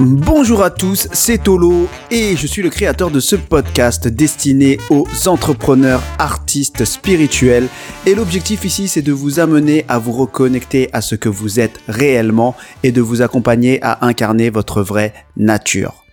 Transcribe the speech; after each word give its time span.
Bonjour 0.00 0.62
à 0.62 0.70
tous, 0.70 1.08
c'est 1.10 1.42
Tolo 1.42 1.88
et 2.12 2.36
je 2.36 2.46
suis 2.46 2.62
le 2.62 2.70
créateur 2.70 3.10
de 3.10 3.18
ce 3.18 3.34
podcast 3.34 4.06
destiné 4.06 4.78
aux 4.90 5.04
entrepreneurs, 5.26 6.00
artistes 6.20 6.84
spirituels. 6.84 7.66
Et 8.06 8.14
l'objectif 8.14 8.64
ici, 8.64 8.86
c'est 8.86 9.02
de 9.02 9.10
vous 9.10 9.40
amener 9.40 9.84
à 9.88 9.98
vous 9.98 10.12
reconnecter 10.12 10.88
à 10.92 11.00
ce 11.00 11.16
que 11.16 11.28
vous 11.28 11.58
êtes 11.58 11.80
réellement 11.88 12.54
et 12.84 12.92
de 12.92 13.00
vous 13.00 13.22
accompagner 13.22 13.82
à 13.82 14.06
incarner 14.06 14.50
votre 14.50 14.82
vraie 14.82 15.14
nature. 15.36 16.04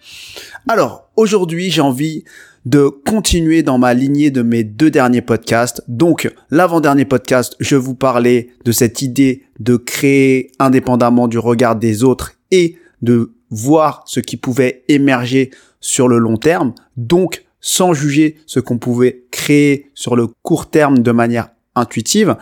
Alors, 0.67 1.11
aujourd'hui, 1.15 1.69
j'ai 1.69 1.81
envie 1.81 2.23
de 2.65 2.87
continuer 2.87 3.61
dans 3.61 3.77
ma 3.77 3.93
lignée 3.93 4.31
de 4.31 4.41
mes 4.41 4.63
deux 4.63 4.89
derniers 4.89 5.21
podcasts. 5.21 5.83
Donc, 5.87 6.33
l'avant-dernier 6.49 7.05
podcast, 7.05 7.55
je 7.59 7.75
vous 7.75 7.93
parlais 7.93 8.49
de 8.65 8.71
cette 8.71 9.03
idée 9.03 9.43
de 9.59 9.77
créer 9.77 10.49
indépendamment 10.57 11.27
du 11.27 11.37
regard 11.37 11.75
des 11.75 12.03
autres 12.03 12.31
et 12.49 12.77
de 13.05 13.33
voir 13.49 14.03
ce 14.05 14.19
qui 14.19 14.35
pouvait 14.35 14.83
émerger 14.89 15.51
sur 15.79 16.07
le 16.07 16.17
long 16.17 16.37
terme, 16.37 16.73
donc 16.97 17.45
sans 17.61 17.93
juger 17.93 18.37
ce 18.45 18.59
qu'on 18.59 18.77
pouvait 18.77 19.23
créer 19.31 19.89
sur 19.93 20.15
le 20.15 20.27
court 20.43 20.69
terme 20.69 20.99
de 20.99 21.11
manière 21.11 21.49
intuitive. 21.75 22.35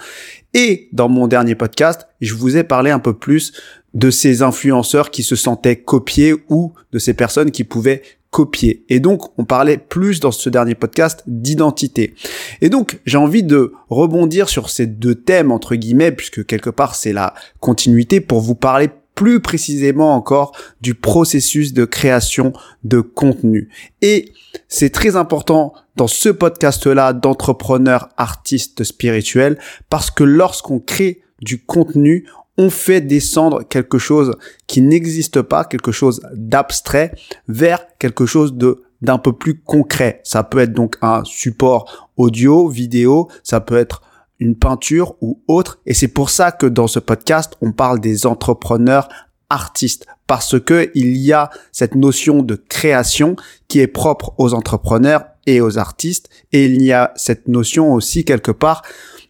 Et 0.54 0.90
dans 0.92 1.10
mon 1.10 1.28
dernier 1.28 1.56
podcast, 1.56 2.08
je 2.22 2.34
vous 2.34 2.58
ai 2.58 2.64
parlé 2.64 2.92
un 2.92 3.00
peu 3.00 3.14
plus 3.14 3.54
de 3.94 4.10
ces 4.10 4.42
influenceurs 4.42 5.12
qui 5.12 5.24
se 5.24 5.36
sentaient 5.36 5.78
copiés 5.78 6.36
ou 6.50 6.74
de 6.92 7.00
ces 7.00 7.14
personnes 7.14 7.52
qui 7.52 7.64
pouvaient 7.64 8.02
copier. 8.32 8.84
Et 8.90 9.00
donc, 9.00 9.38
on 9.38 9.46
parlait 9.46 9.78
plus 9.78 10.20
dans 10.20 10.32
ce 10.32 10.50
dernier 10.50 10.74
podcast 10.74 11.24
d'identité. 11.28 12.16
Et 12.62 12.70
donc, 12.70 13.00
j'ai 13.06 13.18
envie 13.18 13.44
de 13.44 13.74
rebondir 13.90 14.50
sur 14.50 14.70
ces 14.70 14.88
deux 14.88 15.16
thèmes, 15.16 15.52
entre 15.52 15.76
guillemets, 15.76 16.12
puisque 16.12 16.46
quelque 16.46 16.72
part, 16.72 16.96
c'est 16.96 17.14
la 17.14 17.36
continuité 17.60 18.20
pour 18.22 18.42
vous 18.42 18.56
parler 18.56 18.90
plus 19.16 19.40
précisément 19.40 20.16
encore 20.16 20.56
du 20.82 20.96
processus 20.96 21.74
de 21.74 21.86
création 21.86 22.54
de 22.84 23.00
contenu. 23.00 23.70
Et 24.02 24.34
c'est 24.68 24.90
très 24.90 25.16
important 25.16 25.74
dans 25.96 26.08
ce 26.08 26.30
podcast-là 26.30 27.14
d'entrepreneurs 27.14 28.10
artistes 28.18 28.84
spirituels 28.84 29.60
parce 29.90 30.10
que 30.10 30.24
lorsqu'on 30.24 30.80
crée 30.80 31.22
du 31.42 31.64
contenu, 31.64 32.28
on 32.58 32.70
fait 32.70 33.02
descendre 33.02 33.64
quelque 33.64 33.98
chose 33.98 34.36
qui 34.68 34.82
n'existe 34.82 35.42
pas, 35.42 35.66
quelque 35.66 35.92
chose 35.92 36.22
d'abstrait, 36.34 37.14
vers 37.48 37.86
quelque 38.00 38.26
chose 38.26 38.54
de 38.54 38.84
d'un 39.02 39.18
peu 39.18 39.34
plus 39.34 39.60
concret. 39.60 40.22
Ça 40.24 40.44
peut 40.44 40.60
être 40.60 40.72
donc 40.72 40.96
un 41.02 41.26
support 41.26 42.10
audio, 42.16 42.70
vidéo, 42.70 43.28
ça 43.44 43.60
peut 43.60 43.76
être 43.76 44.02
une 44.40 44.56
peinture 44.56 45.16
ou 45.22 45.42
autre. 45.48 45.80
Et 45.86 45.94
c'est 45.94 46.08
pour 46.08 46.30
ça 46.30 46.52
que 46.52 46.66
dans 46.66 46.88
ce 46.88 47.00
podcast, 47.00 47.54
on 47.62 47.72
parle 47.72 48.00
des 48.00 48.26
entrepreneurs 48.26 49.10
artistes 49.50 50.08
parce 50.28 50.60
que 50.60 50.92
il 50.96 51.18
y 51.18 51.32
a 51.32 51.50
cette 51.72 51.96
notion 51.96 52.42
de 52.42 52.56
création 52.56 53.36
qui 53.68 53.80
est 53.80 53.88
propre 53.88 54.34
aux 54.38 54.54
entrepreneurs 54.54 55.26
et 55.46 55.62
aux 55.62 55.78
artistes 55.78 56.30
et 56.52 56.66
il 56.66 56.82
y 56.82 56.92
a 56.92 57.12
cette 57.16 57.48
notion 57.48 57.94
aussi 57.94 58.26
quelque 58.26 58.52
part 58.52 58.82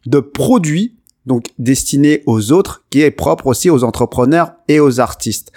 de 0.06 0.20
produit 0.20 0.96
donc 1.26 1.46
destiné 1.58 2.24
aux 2.26 2.52
autres 2.52 2.86
qui 2.90 3.02
est 3.02 3.12
propre 3.12 3.48
aussi 3.48 3.70
aux 3.70 3.84
entrepreneurs 3.84 4.54
et 4.68 4.80
aux 4.80 5.00
artistes. 5.00 5.52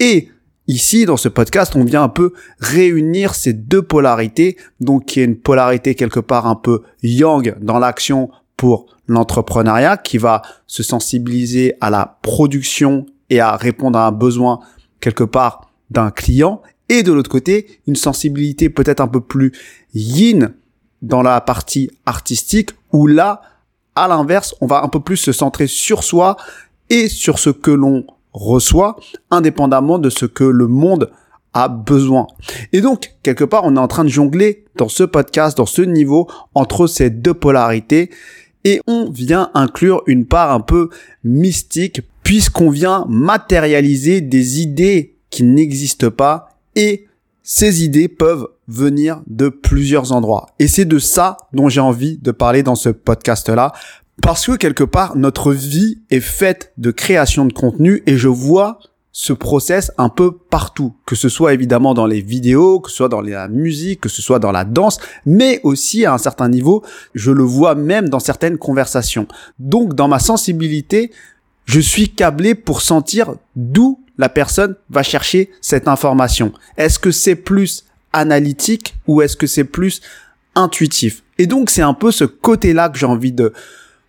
Et 0.00 0.30
Ici, 0.68 1.04
dans 1.04 1.16
ce 1.16 1.28
podcast, 1.28 1.76
on 1.76 1.84
vient 1.84 2.02
un 2.02 2.08
peu 2.08 2.32
réunir 2.58 3.36
ces 3.36 3.52
deux 3.52 3.82
polarités, 3.82 4.56
donc 4.80 5.04
qui 5.04 5.20
est 5.20 5.24
une 5.24 5.38
polarité 5.38 5.94
quelque 5.94 6.18
part 6.18 6.48
un 6.48 6.56
peu 6.56 6.82
yang 7.04 7.56
dans 7.60 7.78
l'action 7.78 8.30
pour 8.56 8.86
l'entrepreneuriat 9.06 9.96
qui 9.96 10.18
va 10.18 10.42
se 10.66 10.82
sensibiliser 10.82 11.74
à 11.80 11.90
la 11.90 12.18
production 12.22 13.06
et 13.30 13.40
à 13.40 13.56
répondre 13.56 13.98
à 13.98 14.06
un 14.06 14.12
besoin 14.12 14.60
quelque 15.00 15.24
part 15.24 15.70
d'un 15.90 16.10
client 16.10 16.62
et 16.88 17.02
de 17.02 17.12
l'autre 17.12 17.30
côté 17.30 17.80
une 17.86 17.96
sensibilité 17.96 18.70
peut-être 18.70 19.00
un 19.00 19.08
peu 19.08 19.20
plus 19.20 19.52
yin 19.94 20.54
dans 21.02 21.22
la 21.22 21.40
partie 21.40 21.90
artistique 22.06 22.70
où 22.92 23.06
là 23.06 23.42
à 23.94 24.08
l'inverse 24.08 24.54
on 24.60 24.66
va 24.66 24.82
un 24.82 24.88
peu 24.88 25.00
plus 25.00 25.16
se 25.16 25.32
centrer 25.32 25.66
sur 25.66 26.02
soi 26.02 26.36
et 26.90 27.08
sur 27.08 27.38
ce 27.38 27.50
que 27.50 27.70
l'on 27.70 28.06
reçoit 28.32 28.96
indépendamment 29.30 29.98
de 29.98 30.10
ce 30.10 30.26
que 30.26 30.44
le 30.44 30.66
monde 30.66 31.10
a 31.54 31.68
besoin. 31.68 32.26
Et 32.74 32.82
donc, 32.82 33.14
quelque 33.22 33.44
part, 33.44 33.64
on 33.64 33.76
est 33.76 33.80
en 33.80 33.88
train 33.88 34.04
de 34.04 34.10
jongler 34.10 34.66
dans 34.76 34.90
ce 34.90 35.04
podcast, 35.04 35.56
dans 35.56 35.64
ce 35.64 35.80
niveau, 35.80 36.28
entre 36.54 36.86
ces 36.86 37.08
deux 37.08 37.32
polarités 37.32 38.10
et 38.66 38.80
on 38.88 39.08
vient 39.08 39.52
inclure 39.54 40.02
une 40.06 40.26
part 40.26 40.50
un 40.50 40.58
peu 40.58 40.90
mystique 41.22 42.00
puisqu'on 42.24 42.68
vient 42.68 43.06
matérialiser 43.08 44.20
des 44.20 44.60
idées 44.60 45.14
qui 45.30 45.44
n'existent 45.44 46.10
pas 46.10 46.48
et 46.74 47.06
ces 47.44 47.84
idées 47.84 48.08
peuvent 48.08 48.48
venir 48.66 49.22
de 49.28 49.48
plusieurs 49.48 50.10
endroits. 50.10 50.48
Et 50.58 50.66
c'est 50.66 50.84
de 50.84 50.98
ça 50.98 51.36
dont 51.52 51.68
j'ai 51.68 51.80
envie 51.80 52.18
de 52.18 52.32
parler 52.32 52.64
dans 52.64 52.74
ce 52.74 52.88
podcast-là. 52.88 53.72
Parce 54.20 54.46
que 54.46 54.56
quelque 54.56 54.82
part, 54.82 55.16
notre 55.16 55.52
vie 55.52 56.00
est 56.10 56.18
faite 56.18 56.72
de 56.76 56.90
création 56.90 57.44
de 57.44 57.52
contenu 57.52 58.02
et 58.06 58.16
je 58.16 58.26
vois 58.26 58.80
ce 59.18 59.32
process 59.32 59.90
un 59.96 60.10
peu 60.10 60.30
partout, 60.36 60.92
que 61.06 61.16
ce 61.16 61.30
soit 61.30 61.54
évidemment 61.54 61.94
dans 61.94 62.04
les 62.04 62.20
vidéos, 62.20 62.80
que 62.80 62.90
ce 62.90 62.98
soit 62.98 63.08
dans 63.08 63.22
la 63.22 63.48
musique, 63.48 64.02
que 64.02 64.10
ce 64.10 64.20
soit 64.20 64.38
dans 64.38 64.52
la 64.52 64.66
danse, 64.66 64.98
mais 65.24 65.58
aussi 65.62 66.04
à 66.04 66.12
un 66.12 66.18
certain 66.18 66.50
niveau, 66.50 66.84
je 67.14 67.30
le 67.30 67.42
vois 67.42 67.74
même 67.74 68.10
dans 68.10 68.20
certaines 68.20 68.58
conversations. 68.58 69.26
Donc 69.58 69.94
dans 69.94 70.06
ma 70.06 70.18
sensibilité, 70.18 71.12
je 71.64 71.80
suis 71.80 72.10
câblé 72.10 72.54
pour 72.54 72.82
sentir 72.82 73.36
d'où 73.56 74.04
la 74.18 74.28
personne 74.28 74.76
va 74.90 75.02
chercher 75.02 75.48
cette 75.62 75.88
information. 75.88 76.52
Est-ce 76.76 76.98
que 76.98 77.10
c'est 77.10 77.36
plus 77.36 77.86
analytique 78.12 78.96
ou 79.06 79.22
est-ce 79.22 79.38
que 79.38 79.46
c'est 79.46 79.64
plus 79.64 80.02
intuitif? 80.54 81.22
Et 81.38 81.46
donc 81.46 81.70
c'est 81.70 81.80
un 81.80 81.94
peu 81.94 82.10
ce 82.10 82.24
côté-là 82.24 82.90
que 82.90 82.98
j'ai 82.98 83.06
envie 83.06 83.32
de 83.32 83.54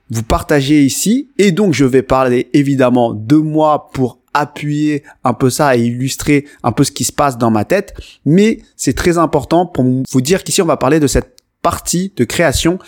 vous 0.10 0.24
partager 0.24 0.84
ici. 0.84 1.30
Et 1.38 1.54
donc 1.54 1.74
je 1.74 1.86
vais 1.86 2.02
parler 2.02 2.50
évidemment 2.52 3.14
de 3.14 3.38
moi 3.38 3.90
pour 3.94 4.20
appuyer 4.40 5.04
un 5.24 5.34
peu 5.34 5.50
ça 5.50 5.76
et 5.76 5.82
illustrer 5.82 6.46
un 6.64 6.72
peu 6.72 6.84
ce 6.84 6.92
qui 6.92 7.04
se 7.04 7.12
passe 7.12 7.38
dans 7.38 7.52
ma 7.52 7.66
tête. 7.66 7.94
Mais 8.26 8.60
c'est 8.76 8.94
très 8.94 9.18
important 9.18 9.66
pour 9.66 9.86
vous 10.10 10.22
dire 10.22 10.44
qu'ici, 10.44 10.62
on 10.62 10.66
va 10.66 10.78
parler 10.78 11.00
de 11.00 11.08
cette 11.08 11.36
partie 11.62 12.14
de 12.16 12.24
création 12.24 12.80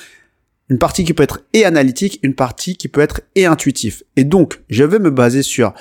une 0.69 0.77
partie 0.77 1.03
qui 1.03 1.13
peut 1.13 1.23
être 1.23 1.41
et 1.53 1.65
analytique, 1.65 2.19
une 2.21 2.35
partie 2.35 2.75
qui 2.77 2.87
peut 2.87 3.01
être 3.01 3.21
et 3.35 3.45
intuitif. 3.45 4.03
Et 4.15 4.23
donc, 4.23 4.61
je 4.69 4.83
vais 4.83 4.99
me 4.99 5.09
baser 5.09 5.41
sur 5.41 5.73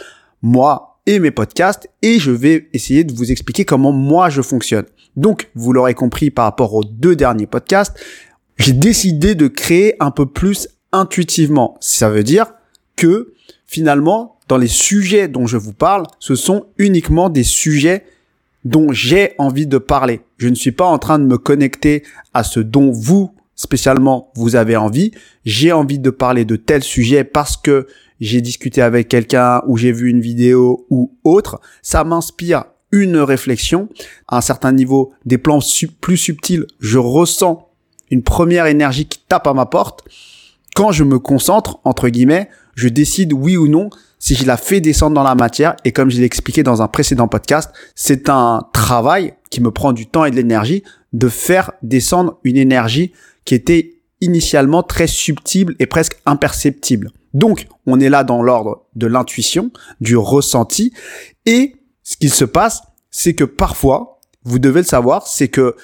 moi 0.42 1.00
et 1.06 1.18
mes 1.18 1.30
podcasts 1.30 1.88
et 2.02 2.18
je 2.18 2.30
vais 2.30 2.68
essayer 2.72 3.04
de 3.04 3.12
vous 3.12 3.30
expliquer 3.30 3.64
comment 3.64 3.92
moi 3.92 4.30
je 4.30 4.42
fonctionne. 4.42 4.86
Donc, 5.16 5.50
vous 5.54 5.72
l'aurez 5.72 5.94
compris 5.94 6.30
par 6.30 6.46
rapport 6.46 6.74
aux 6.74 6.84
deux 6.84 7.16
derniers 7.16 7.46
podcasts, 7.46 7.98
j'ai 8.56 8.72
décidé 8.72 9.34
de 9.34 9.46
créer 9.46 9.94
un 10.00 10.10
peu 10.10 10.26
plus 10.26 10.68
intuitivement. 10.92 11.76
Ça 11.80 12.08
veut 12.08 12.24
dire 12.24 12.52
que 12.96 13.34
finalement, 13.66 14.38
dans 14.48 14.56
les 14.56 14.69
sujets 14.69 15.28
dont 15.28 15.47
je 15.47 15.56
vous 15.56 15.75
parle, 15.75 16.06
ce 16.19 16.34
sont 16.34 16.66
uniquement 16.78 17.28
des 17.28 17.44
sujets 17.44 18.04
dont 18.64 18.92
j'ai 18.92 19.34
envie 19.38 19.66
de 19.66 19.78
parler. 19.78 20.20
Je 20.38 20.48
ne 20.48 20.54
suis 20.54 20.72
pas 20.72 20.86
en 20.86 20.98
train 20.98 21.19
de 21.19 21.25
me 21.25 21.38
connecter 21.38 22.03
à 22.34 22.44
ce 22.44 22.60
dont 22.60 22.91
vous, 22.91 23.31
spécialement, 23.54 24.32
vous 24.34 24.56
avez 24.56 24.76
envie. 24.76 25.12
J'ai 25.44 25.70
envie 25.72 25.98
de 25.98 26.10
parler 26.10 26.44
de 26.44 26.56
tel 26.56 26.82
sujet 26.82 27.25
parce 27.25 27.56
que 27.56 27.86
j'ai 28.20 28.41
discuté 28.41 28.82
avec 28.82 29.09
quelqu'un 29.09 29.62
ou 29.66 29.76
j'ai 29.76 29.92
vu 29.92 30.10
une 30.10 30.20
vidéo 30.20 30.86
ou 30.91 31.12
autre. 31.25 31.60
Ça 31.82 32.03
m'inspire 32.04 32.65
une 32.91 33.19
réflexion. 33.19 33.88
À 34.26 34.38
un 34.38 34.41
certain 34.41 34.72
niveau, 34.72 35.12
des 35.25 35.38
plans 35.38 35.60
plus 36.00 36.16
subtils, 36.16 36.66
je 36.80 36.98
ressens 36.98 37.69
une 38.10 38.22
première 38.22 38.66
énergie 38.66 39.06
qui 39.06 39.20
tape 39.28 39.47
à 39.47 39.54
ma 39.54 39.66
porte. 39.66 40.04
Quand 40.75 40.91
je 40.92 41.04
me 41.04 41.19
concentre, 41.19 41.80
entre 41.84 42.09
guillemets, 42.09 42.48
je 42.78 42.89
décide 42.89 43.33
oui 43.33 43.56
ou 43.56 43.66
non 43.66 43.91
si 44.21 44.37
je 44.37 44.47
la 44.47 44.56
fais 44.56 44.81
descendre 44.81 45.15
dans 45.15 45.25
la 45.25 45.34
matière. 45.34 45.75
Et 45.84 45.91
comme 45.91 46.10
je 46.10 46.19
l'ai 46.19 46.25
expliqué 46.25 46.63
dans 46.63 46.80
un 46.80 46.86
précédent 46.86 47.27
podcast, 47.27 47.72
c'est 47.97 48.28
un 48.28 48.69
travail 48.72 49.34
qui 49.51 49.60
me 49.60 49.72
prend 49.72 49.92
du 49.92 50.07
temps 50.07 50.25
et 50.25 50.30
de 50.30 50.36
l'énergie 50.36 50.84
de 51.13 51.28
faire 51.28 51.72
descendre 51.83 52.39
une 52.45 52.57
énergie 52.57 53.13
qui 53.45 53.57
était 53.57 54.01
initialement 54.21 54.84
très 54.84 55.09
subtile 55.09 55.75
et 55.80 55.86
presque 55.86 56.21
imperceptible. 56.25 57.10
Donc, 57.34 57.66
on 57.86 57.98
est 57.98 58.09
là 58.09 58.22
dans 58.22 58.42
l'ordre 58.42 58.86
de 58.95 59.09
l'intuition, 59.09 59.72
du 60.01 60.16
ressenti. 60.16 60.92
Et 61.47 61.74
ce 62.04 62.16
qu'il 62.16 62.33
se 62.33 62.45
passe, 62.45 62.83
c'est 63.10 63.34
que 63.34 63.45
parfois, 63.45 64.21
vous 64.45 64.60
devez 64.60 64.83
le 64.83 64.86
savoir, 64.86 65.27
c'est 65.27 65.48
que 65.48 65.74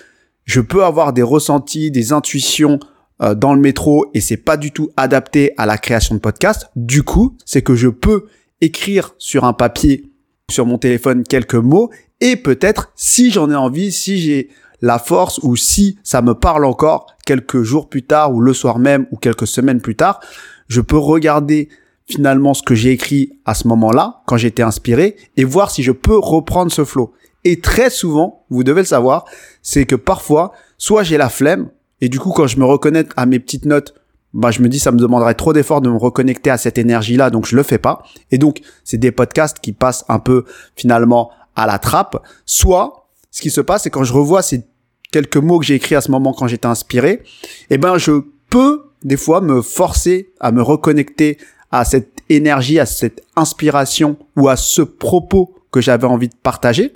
je 0.44 0.60
peux 0.60 0.84
avoir 0.84 1.12
des 1.12 1.22
ressentis, 1.22 1.90
des 1.90 2.12
intuitions 2.12 2.78
euh, 3.22 3.34
dans 3.34 3.54
le 3.54 3.60
métro 3.60 4.10
et 4.14 4.20
c'est 4.20 4.36
pas 4.36 4.56
du 4.56 4.72
tout 4.72 4.90
adapté 4.96 5.52
à 5.56 5.66
la 5.66 5.78
création 5.78 6.14
de 6.14 6.20
podcast. 6.20 6.68
Du 6.76 7.02
coup, 7.02 7.36
c'est 7.44 7.62
que 7.62 7.74
je 7.74 7.88
peux 7.88 8.26
écrire 8.60 9.14
sur 9.18 9.44
un 9.44 9.52
papier, 9.52 10.10
sur 10.50 10.66
mon 10.66 10.78
téléphone 10.78 11.22
quelques 11.22 11.54
mots 11.54 11.90
et 12.20 12.36
peut-être 12.36 12.92
si 12.96 13.30
j'en 13.30 13.50
ai 13.50 13.54
envie, 13.54 13.92
si 13.92 14.18
j'ai 14.18 14.48
la 14.80 14.98
force 14.98 15.38
ou 15.42 15.56
si 15.56 15.98
ça 16.02 16.22
me 16.22 16.34
parle 16.34 16.64
encore 16.64 17.06
quelques 17.24 17.62
jours 17.62 17.88
plus 17.88 18.02
tard 18.02 18.34
ou 18.34 18.40
le 18.40 18.52
soir 18.52 18.78
même 18.78 19.06
ou 19.10 19.16
quelques 19.16 19.46
semaines 19.46 19.80
plus 19.80 19.96
tard, 19.96 20.20
je 20.68 20.80
peux 20.80 20.98
regarder 20.98 21.68
finalement 22.06 22.54
ce 22.54 22.62
que 22.62 22.74
j'ai 22.74 22.90
écrit 22.90 23.38
à 23.44 23.54
ce 23.54 23.66
moment-là, 23.68 24.22
quand 24.26 24.36
j'étais 24.36 24.62
inspiré, 24.62 25.16
et 25.36 25.44
voir 25.44 25.70
si 25.70 25.82
je 25.82 25.92
peux 25.92 26.18
reprendre 26.18 26.70
ce 26.70 26.84
flow. 26.84 27.14
Et 27.44 27.60
très 27.60 27.90
souvent, 27.90 28.44
vous 28.50 28.64
devez 28.64 28.82
le 28.82 28.86
savoir, 28.86 29.24
c'est 29.62 29.86
que 29.86 29.96
parfois, 29.96 30.52
soit 30.78 31.02
j'ai 31.02 31.16
la 31.16 31.28
flemme, 31.28 31.70
et 32.00 32.08
du 32.08 32.18
coup, 32.18 32.30
quand 32.30 32.46
je 32.46 32.58
me 32.58 32.64
reconnecte 32.64 33.12
à 33.16 33.26
mes 33.26 33.38
petites 33.38 33.64
notes, 33.64 33.94
bah, 34.32 34.50
je 34.50 34.60
me 34.62 34.68
dis, 34.68 34.80
ça 34.80 34.90
me 34.90 34.98
demanderait 34.98 35.34
trop 35.34 35.52
d'efforts 35.52 35.80
de 35.80 35.88
me 35.88 35.96
reconnecter 35.96 36.50
à 36.50 36.58
cette 36.58 36.76
énergie-là, 36.76 37.30
donc 37.30 37.46
je 37.46 37.54
le 37.54 37.62
fais 37.62 37.78
pas. 37.78 38.02
Et 38.32 38.38
donc, 38.38 38.60
c'est 38.82 38.98
des 38.98 39.12
podcasts 39.12 39.60
qui 39.60 39.72
passent 39.72 40.04
un 40.08 40.18
peu, 40.18 40.44
finalement, 40.76 41.30
à 41.54 41.66
la 41.66 41.78
trappe. 41.78 42.20
Soit, 42.44 43.08
ce 43.30 43.40
qui 43.40 43.50
se 43.50 43.60
passe, 43.60 43.84
c'est 43.84 43.90
quand 43.90 44.02
je 44.02 44.12
revois 44.12 44.42
ces 44.42 44.64
quelques 45.12 45.36
mots 45.36 45.60
que 45.60 45.64
j'ai 45.64 45.76
écrits 45.76 45.94
à 45.94 46.00
ce 46.00 46.10
moment 46.10 46.32
quand 46.32 46.48
j'étais 46.48 46.66
inspiré, 46.66 47.22
eh 47.70 47.78
ben, 47.78 47.96
je 47.96 48.22
peux, 48.50 48.82
des 49.04 49.16
fois, 49.16 49.40
me 49.40 49.62
forcer 49.62 50.32
à 50.40 50.50
me 50.50 50.62
reconnecter 50.62 51.38
à 51.70 51.84
cette 51.84 52.18
énergie, 52.28 52.80
à 52.80 52.86
cette 52.86 53.22
inspiration 53.36 54.16
ou 54.36 54.48
à 54.48 54.56
ce 54.56 54.82
propos 54.82 55.54
que 55.70 55.80
j'avais 55.80 56.06
envie 56.06 56.28
de 56.28 56.34
partager. 56.42 56.92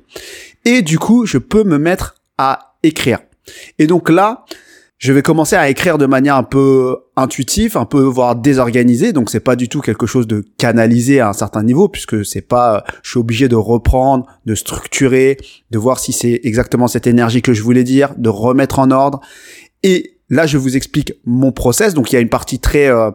Et 0.65 0.83
du 0.83 0.99
coup, 0.99 1.25
je 1.27 1.39
peux 1.39 1.63
me 1.63 1.79
mettre 1.79 2.17
à 2.37 2.75
écrire. 2.83 3.21
Et 3.79 3.87
donc 3.87 4.09
là, 4.09 4.45
je 4.99 5.13
vais 5.13 5.23
commencer 5.23 5.55
à 5.55 5.69
écrire 5.69 5.97
de 5.97 6.07
manière 6.07 6.35
un 6.35 6.43
peu 6.43 6.97
intuitive, 7.15 7.77
un 7.77 7.85
peu 7.85 8.01
voire 8.01 8.35
désorganisée. 8.35 9.13
Donc 9.13 9.31
c'est 9.31 9.41
pas 9.41 9.55
du 9.55 9.69
tout 9.69 9.81
quelque 9.81 10.07
chose 10.07 10.27
de 10.27 10.45
canalisé 10.59 11.21
à 11.21 11.29
un 11.29 11.33
certain 11.33 11.63
niveau 11.63 11.89
puisque 11.89 12.25
c'est 12.25 12.43
pas, 12.43 12.85
je 13.03 13.11
suis 13.11 13.19
obligé 13.19 13.49
de 13.49 13.55
reprendre, 13.55 14.27
de 14.45 14.57
structurer, 14.57 15.37
de 15.71 15.79
voir 15.79 16.01
si 16.01 16.13
c'est 16.13 16.41
exactement 16.43 16.89
cette 16.89 17.07
énergie 17.07 17.43
que 17.43 17.53
je 17.53 17.63
voulais 17.63 17.85
dire, 17.85 18.13
de 18.17 18.29
remettre 18.29 18.81
en 18.81 18.91
ordre. 18.91 19.21
Et 19.85 20.15
là, 20.31 20.47
je 20.47 20.59
vous 20.59 20.77
explique 20.77 21.13
mon 21.25 21.53
process. 21.53 21.95
Donc 21.95 22.11
il 22.11 22.17
y 22.17 22.19
a 22.19 22.21
une 22.21 22.29
partie 22.29 22.59
très 22.59 22.89
euh, 22.89 23.13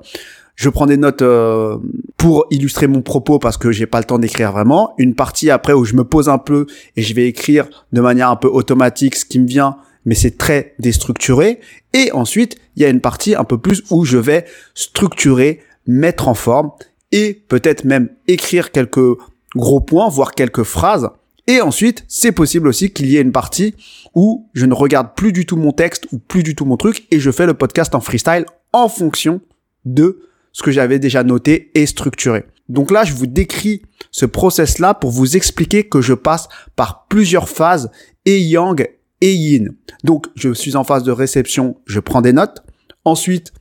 je 0.56 0.70
prends 0.70 0.86
des 0.86 0.98
notes 0.98 1.22
euh, 1.22 1.78
pour 2.16 2.46
illustrer 2.52 2.88
mon 2.88 3.02
propos 3.02 3.40
parce 3.40 3.58
que 3.58 3.72
j'ai 3.72 3.88
pas 3.88 3.98
le 3.98 4.06
temps 4.06 4.20
d'écrire 4.20 4.52
vraiment. 4.52 4.94
Une 4.98 5.16
partie 5.16 5.50
après 5.50 5.74
où 5.74 5.84
je 5.84 5.96
me 5.96 6.04
pose 6.04 6.30
un 6.30 6.38
peu 6.38 6.68
et 6.96 7.02
je 7.02 7.14
vais 7.14 7.28
écrire 7.28 7.68
de 7.92 8.02
manière 8.02 8.30
un 8.30 8.36
peu 8.36 8.48
automatique 8.48 9.16
ce 9.16 9.26
qui 9.26 9.40
me 9.40 9.48
vient, 9.48 9.78
mais 10.06 10.16
c'est 10.16 10.38
très 10.38 10.76
déstructuré. 10.80 11.60
Et 11.94 12.12
ensuite, 12.12 12.58
il 12.76 12.82
y 12.82 12.86
a 12.86 12.90
une 12.90 13.02
partie 13.02 13.36
un 13.36 13.44
peu 13.44 13.58
plus 13.58 13.84
où 13.90 14.06
je 14.06 14.18
vais 14.18 14.46
structurer, 14.74 15.62
mettre 15.88 16.28
en 16.28 16.34
forme 16.34 16.72
et 17.12 17.34
peut-être 17.34 17.84
même 17.86 18.10
écrire 18.28 18.72
quelques 18.72 19.18
gros 19.56 19.82
points, 19.82 20.10
voire 20.10 20.34
quelques 20.34 20.64
phrases. 20.64 21.10
Et 21.48 21.62
ensuite, 21.62 22.06
c'est 22.08 22.32
possible 22.32 22.68
aussi 22.68 22.92
qu'il 22.92 23.08
y 23.08 23.18
ait 23.18 23.22
une 23.22 23.34
partie 23.34 23.76
où 24.16 24.50
je 24.54 24.66
ne 24.66 24.74
regarde 24.74 25.10
plus 25.16 25.34
du 25.34 25.46
tout 25.46 25.58
mon 25.58 25.74
texte 25.74 26.08
ou 26.12 26.18
plus 26.18 26.44
du 26.44 26.56
tout 26.56 26.66
mon 26.66 26.78
truc 26.78 27.06
et 27.12 27.20
je 27.20 27.32
fais 27.32 27.46
le 27.46 27.54
podcast 27.54 27.96
en 27.96 28.00
freestyle 28.00 28.46
en 28.72 28.88
fonction 28.88 29.42
de 29.86 30.22
ce 30.54 30.64
que 30.64 30.72
j'avais 30.72 31.00
déjà 31.00 31.24
noté 31.24 31.72
et 31.76 31.86
structuré. 31.86 32.46
Donc 32.70 32.92
là, 32.92 33.04
je 33.04 33.14
vous 33.14 33.28
décris 33.28 33.82
ce 34.12 34.26
process-là 34.26 34.94
pour 34.94 35.12
vous 35.12 35.36
expliquer 35.36 35.84
que 35.84 36.02
je 36.02 36.14
passe 36.14 36.48
par 36.76 37.08
plusieurs 37.08 37.50
phases 37.50 37.92
et 38.26 38.40
yang 38.40 38.88
et 39.24 39.34
yin. 39.34 39.74
Donc, 40.04 40.28
je 40.36 40.54
suis 40.54 40.76
en 40.76 40.84
phase 40.84 41.04
de 41.04 41.12
réception, 41.12 41.78
je 41.86 42.02
prends 42.02 42.22
des 42.22 42.34
notes. 42.34 42.62
Ensuite, 43.06 43.54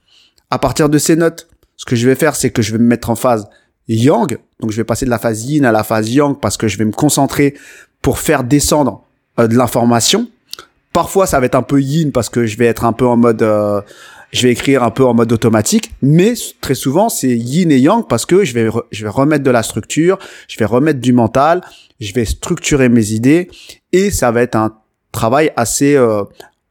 à 0.51 0.59
partir 0.59 0.89
de 0.89 0.99
ces 0.99 1.15
notes, 1.15 1.49
ce 1.77 1.85
que 1.85 1.95
je 1.95 2.07
vais 2.09 2.17
faire, 2.17 2.35
c'est 2.35 2.51
que 2.51 2.63
je 2.63 2.73
vais 2.73 2.79
me 2.79 2.87
mettre 2.87 3.11
en 3.11 3.15
phase 3.15 3.49
yang. 3.89 4.39
Donc, 4.59 4.73
je 4.73 4.77
vais 4.77 4.85
passer 4.85 5.05
de 5.05 5.11
la 5.11 5.21
phase 5.21 5.45
yin 5.45 5.65
à 5.65 5.71
la 5.71 5.85
phase 5.85 6.11
yang 6.11 6.39
parce 6.39 6.57
que 6.57 6.67
je 6.67 6.79
vais 6.79 6.85
me 6.85 6.93
concentrer 6.93 7.55
pour 8.03 8.19
faire 8.19 8.43
descendre 8.43 9.05
euh, 9.39 9.47
de 9.47 9.57
l'information. 9.57 10.29
Parfois, 10.93 11.27
ça 11.27 11.39
va 11.39 11.47
être 11.47 11.55
un 11.55 11.63
peu 11.63 11.81
yin 11.81 12.11
parce 12.11 12.29
que 12.29 12.45
je 12.45 12.59
vais 12.59 12.67
être 12.67 12.85
un 12.85 12.93
peu 12.93 13.07
en 13.07 13.17
mode 13.17 13.43
euh, 13.43 13.81
je 14.33 14.47
vais 14.47 14.53
écrire 14.53 14.83
un 14.83 14.91
peu 14.91 15.05
en 15.05 15.15
mode 15.15 15.31
automatique, 15.31 15.93
mais 16.01 16.35
très 16.61 16.75
souvent 16.75 17.11
c'est 17.11 17.37
yin 17.37 17.71
et 17.71 17.79
yang 17.79 18.07
parce 18.09 18.25
que 18.25 18.45
je 18.45 18.55
vais 18.55 18.69
je 18.91 19.05
vais 19.05 19.11
remettre 19.11 19.45
de 19.45 19.51
la 19.51 19.63
structure, 19.63 20.19
je 20.49 20.59
vais 20.59 20.65
remettre 20.65 21.01
du 21.01 21.13
mental, 21.13 21.61
je 22.01 22.13
vais 22.15 22.25
structurer 22.25 22.89
mes 22.89 23.13
idées 23.13 23.51
et 23.93 24.11
ça 24.11 24.31
va 24.31 24.43
être 24.43 24.57
un 24.57 24.75
travail 25.13 25.53
assez 25.57 25.95
euh, 25.95 26.25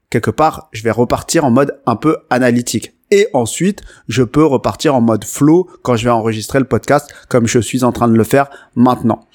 quelque 0.10 0.32
part, 0.32 0.70
je 0.72 0.84
vais 0.84 0.92
repartir 0.92 1.46
en 1.46 1.52
mode 1.52 1.80
un 1.86 1.96
peu 1.96 2.18
analytique. 2.30 2.94
Et 3.12 3.28
ensuite, 3.34 3.82
je 4.08 4.24
peux 4.24 4.46
repartir 4.46 4.96
en 4.96 5.02
mode 5.02 5.26
flow 5.26 5.70
quand 5.82 5.96
je 5.96 6.06
vais 6.06 6.12
enregistrer 6.12 6.60
le 6.60 6.66
podcast 6.66 7.10
comme 7.28 7.48
je 7.48 7.60
suis 7.60 7.84
en 7.84 7.92
train 7.92 8.08
de 8.08 8.16
le 8.16 8.24
faire 8.24 8.50
maintenant. 8.76 9.28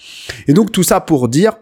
Et 0.47 0.55
donc 0.55 0.73
tout 0.73 0.83
ça 0.83 1.01
pour 1.01 1.29
dire 1.29 1.55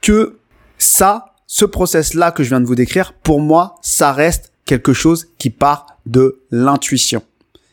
que 0.00 0.38
ça, 0.78 1.34
ce 1.46 1.64
process-là 1.64 2.32
que 2.32 2.42
je 2.42 2.48
viens 2.48 2.60
de 2.60 2.66
vous 2.66 2.74
décrire, 2.74 3.12
pour 3.12 3.40
moi, 3.40 3.76
ça 3.82 4.12
reste 4.12 4.52
quelque 4.64 4.92
chose 4.92 5.28
qui 5.38 5.50
part 5.50 5.86
de 6.06 6.40
l'intuition. 6.50 7.22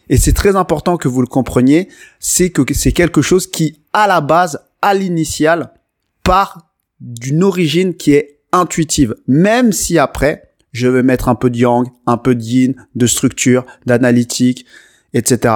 Et 0.09 0.17
c'est 0.17 0.33
très 0.33 0.55
important 0.55 0.97
que 0.97 1.07
vous 1.07 1.21
le 1.21 1.27
compreniez, 1.27 1.87
c'est 2.19 2.49
que 2.49 2.61
c'est 2.73 2.91
quelque 2.91 3.21
chose 3.21 3.47
qui, 3.47 3.79
à 3.93 4.07
la 4.07 4.21
base, 4.21 4.59
à 4.81 4.93
l'initial, 4.93 5.73
part 6.23 6.69
d'une 6.99 7.43
origine 7.43 7.95
qui 7.95 8.13
est 8.13 8.40
intuitive. 8.51 9.15
Même 9.27 9.71
si 9.71 9.97
après, 9.97 10.51
je 10.71 10.87
vais 10.87 11.03
mettre 11.03 11.29
un 11.29 11.35
peu 11.35 11.49
de 11.49 11.57
yang, 11.57 11.87
un 12.07 12.17
peu 12.17 12.35
de 12.35 12.41
yin, 12.41 12.75
de 12.95 13.07
structure, 13.07 13.65
d'analytique, 13.85 14.65
etc. 15.13 15.55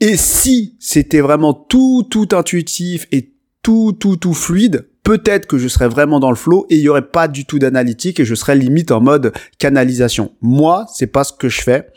Et 0.00 0.16
si 0.16 0.76
c'était 0.78 1.20
vraiment 1.20 1.52
tout, 1.52 2.06
tout 2.08 2.28
intuitif 2.32 3.06
et 3.12 3.32
tout, 3.62 3.92
tout, 3.92 4.16
tout 4.16 4.34
fluide, 4.34 4.88
peut-être 5.02 5.46
que 5.46 5.58
je 5.58 5.68
serais 5.68 5.88
vraiment 5.88 6.20
dans 6.20 6.30
le 6.30 6.36
flow 6.36 6.66
et 6.70 6.76
il 6.76 6.82
y 6.82 6.88
aurait 6.88 7.10
pas 7.10 7.28
du 7.28 7.44
tout 7.44 7.58
d'analytique 7.58 8.20
et 8.20 8.24
je 8.24 8.34
serais 8.34 8.56
limite 8.56 8.92
en 8.92 9.00
mode 9.00 9.32
canalisation. 9.58 10.32
Moi, 10.40 10.86
c'est 10.94 11.08
pas 11.08 11.24
ce 11.24 11.32
que 11.32 11.48
je 11.48 11.62
fais. 11.62 11.88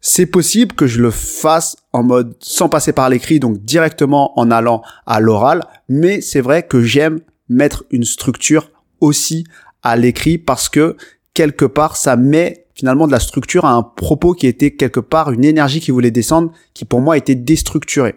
C'est 0.00 0.26
possible 0.26 0.74
que 0.74 0.88
je 0.88 1.00
le 1.00 1.12
fasse 1.12 1.76
en 1.92 2.02
mode 2.02 2.34
sans 2.40 2.68
passer 2.68 2.92
par 2.92 3.08
l'écrit, 3.08 3.38
donc 3.38 3.64
directement 3.64 4.36
en 4.38 4.50
allant 4.50 4.82
à 5.06 5.20
l'oral, 5.20 5.62
mais 5.88 6.20
c'est 6.20 6.40
vrai 6.40 6.64
que 6.64 6.82
j'aime 6.82 7.20
mettre 7.48 7.84
une 7.90 8.04
structure 8.04 8.71
aussi 9.02 9.44
à 9.82 9.96
l'écrit 9.96 10.38
parce 10.38 10.68
que 10.68 10.96
quelque 11.34 11.64
part 11.64 11.96
ça 11.96 12.16
met 12.16 12.66
finalement 12.74 13.06
de 13.06 13.12
la 13.12 13.20
structure 13.20 13.64
à 13.64 13.72
un 13.72 13.82
propos 13.82 14.32
qui 14.32 14.46
était 14.46 14.70
quelque 14.70 15.00
part 15.00 15.30
une 15.30 15.44
énergie 15.44 15.80
qui 15.80 15.90
voulait 15.90 16.10
descendre, 16.10 16.52
qui 16.72 16.84
pour 16.84 17.00
moi 17.00 17.16
était 17.16 17.34
déstructurée. 17.34 18.14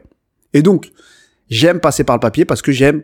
Et 0.54 0.62
donc, 0.62 0.92
j'aime 1.50 1.80
passer 1.80 2.04
par 2.04 2.16
le 2.16 2.22
papier 2.22 2.46
parce 2.46 2.62
que 2.62 2.72
j'aime 2.72 3.04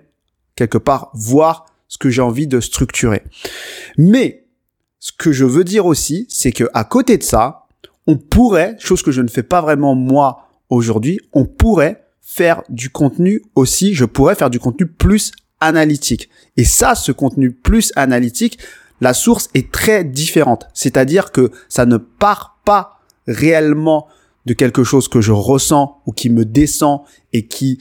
quelque 0.56 0.78
part 0.78 1.12
voir 1.13 1.66
ce 1.88 1.98
que 1.98 2.10
j'ai 2.10 2.22
envie 2.22 2.48
de 2.48 2.60
structurer. 2.60 3.24
Mais 3.98 4.45
ce 5.00 5.12
que 5.12 5.31
je 5.31 5.45
veux 5.45 5.63
dire 5.63 5.86
aussi, 5.86 6.25
c'est 6.30 6.51
que 6.51 6.63
à 6.74 6.84
côté 6.84 7.18
de 7.18 7.24
ça, 7.24 7.68
on 8.07 8.18
pourrait, 8.18 8.75
chose 8.80 9.01
que 9.04 9.12
je 9.12 9.22
ne 9.22 9.27
fais 9.27 9.44
pas 9.44 9.62
vraiment 9.62 9.95
moi 9.95 10.48
aujourd'hui, 10.69 11.19
on 11.34 11.45
pourrait 11.45 12.06
faire 12.22 12.63
du 12.69 12.89
contenu 12.89 13.42
aussi, 13.56 13.94
je 13.94 14.06
pourrais 14.06 14.36
faire 14.36 14.50
du 14.50 14.60
contenu 14.60 14.88
plus 14.88 15.31
analytique. 15.62 16.30
Et 16.58 16.65
ça, 16.65 16.96
ce 16.96 17.12
contenu 17.12 17.51
plus 17.51 17.94
analytique, 17.96 18.60
la 19.00 19.13
source 19.13 19.50
est 19.53 19.72
très 19.72 20.03
différente. 20.03 20.68
C'est-à-dire 20.74 21.32
que 21.32 21.51
ça 21.70 21.86
ne 21.86 21.98
part 21.98 22.60
pas 22.65 23.00
réellement 23.27 24.08
de 24.46 24.53
quelque 24.53 24.84
chose 24.84 25.08
que 25.08 25.22
je 25.22 25.32
ressens 25.32 26.01
ou 26.06 26.12
qui 26.12 26.30
me 26.30 26.46
descend 26.46 27.01
et 27.32 27.48
qui 27.48 27.80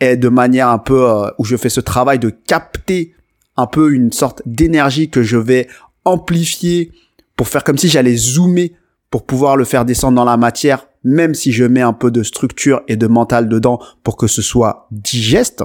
est 0.00 0.16
de 0.16 0.28
manière 0.28 0.68
un 0.68 0.78
peu 0.78 1.08
euh, 1.08 1.30
où 1.38 1.44
je 1.44 1.56
fais 1.56 1.68
ce 1.68 1.80
travail 1.80 2.18
de 2.18 2.30
capter 2.30 3.14
un 3.56 3.66
peu 3.66 3.92
une 3.92 4.12
sorte 4.12 4.42
d'énergie 4.46 5.10
que 5.10 5.22
je 5.22 5.36
vais 5.36 5.68
amplifier 6.04 6.92
pour 7.36 7.48
faire 7.48 7.64
comme 7.64 7.78
si 7.78 7.88
j'allais 7.88 8.16
zoomer 8.16 8.72
pour 9.10 9.24
pouvoir 9.24 9.56
le 9.56 9.64
faire 9.64 9.84
descendre 9.84 10.16
dans 10.16 10.24
la 10.24 10.36
matière, 10.36 10.86
même 11.02 11.34
si 11.34 11.52
je 11.52 11.64
mets 11.64 11.80
un 11.80 11.92
peu 11.92 12.10
de 12.10 12.22
structure 12.22 12.82
et 12.88 12.96
de 12.96 13.06
mental 13.06 13.48
dedans 13.48 13.80
pour 14.02 14.16
que 14.16 14.26
ce 14.26 14.42
soit 14.42 14.86
digeste 14.90 15.64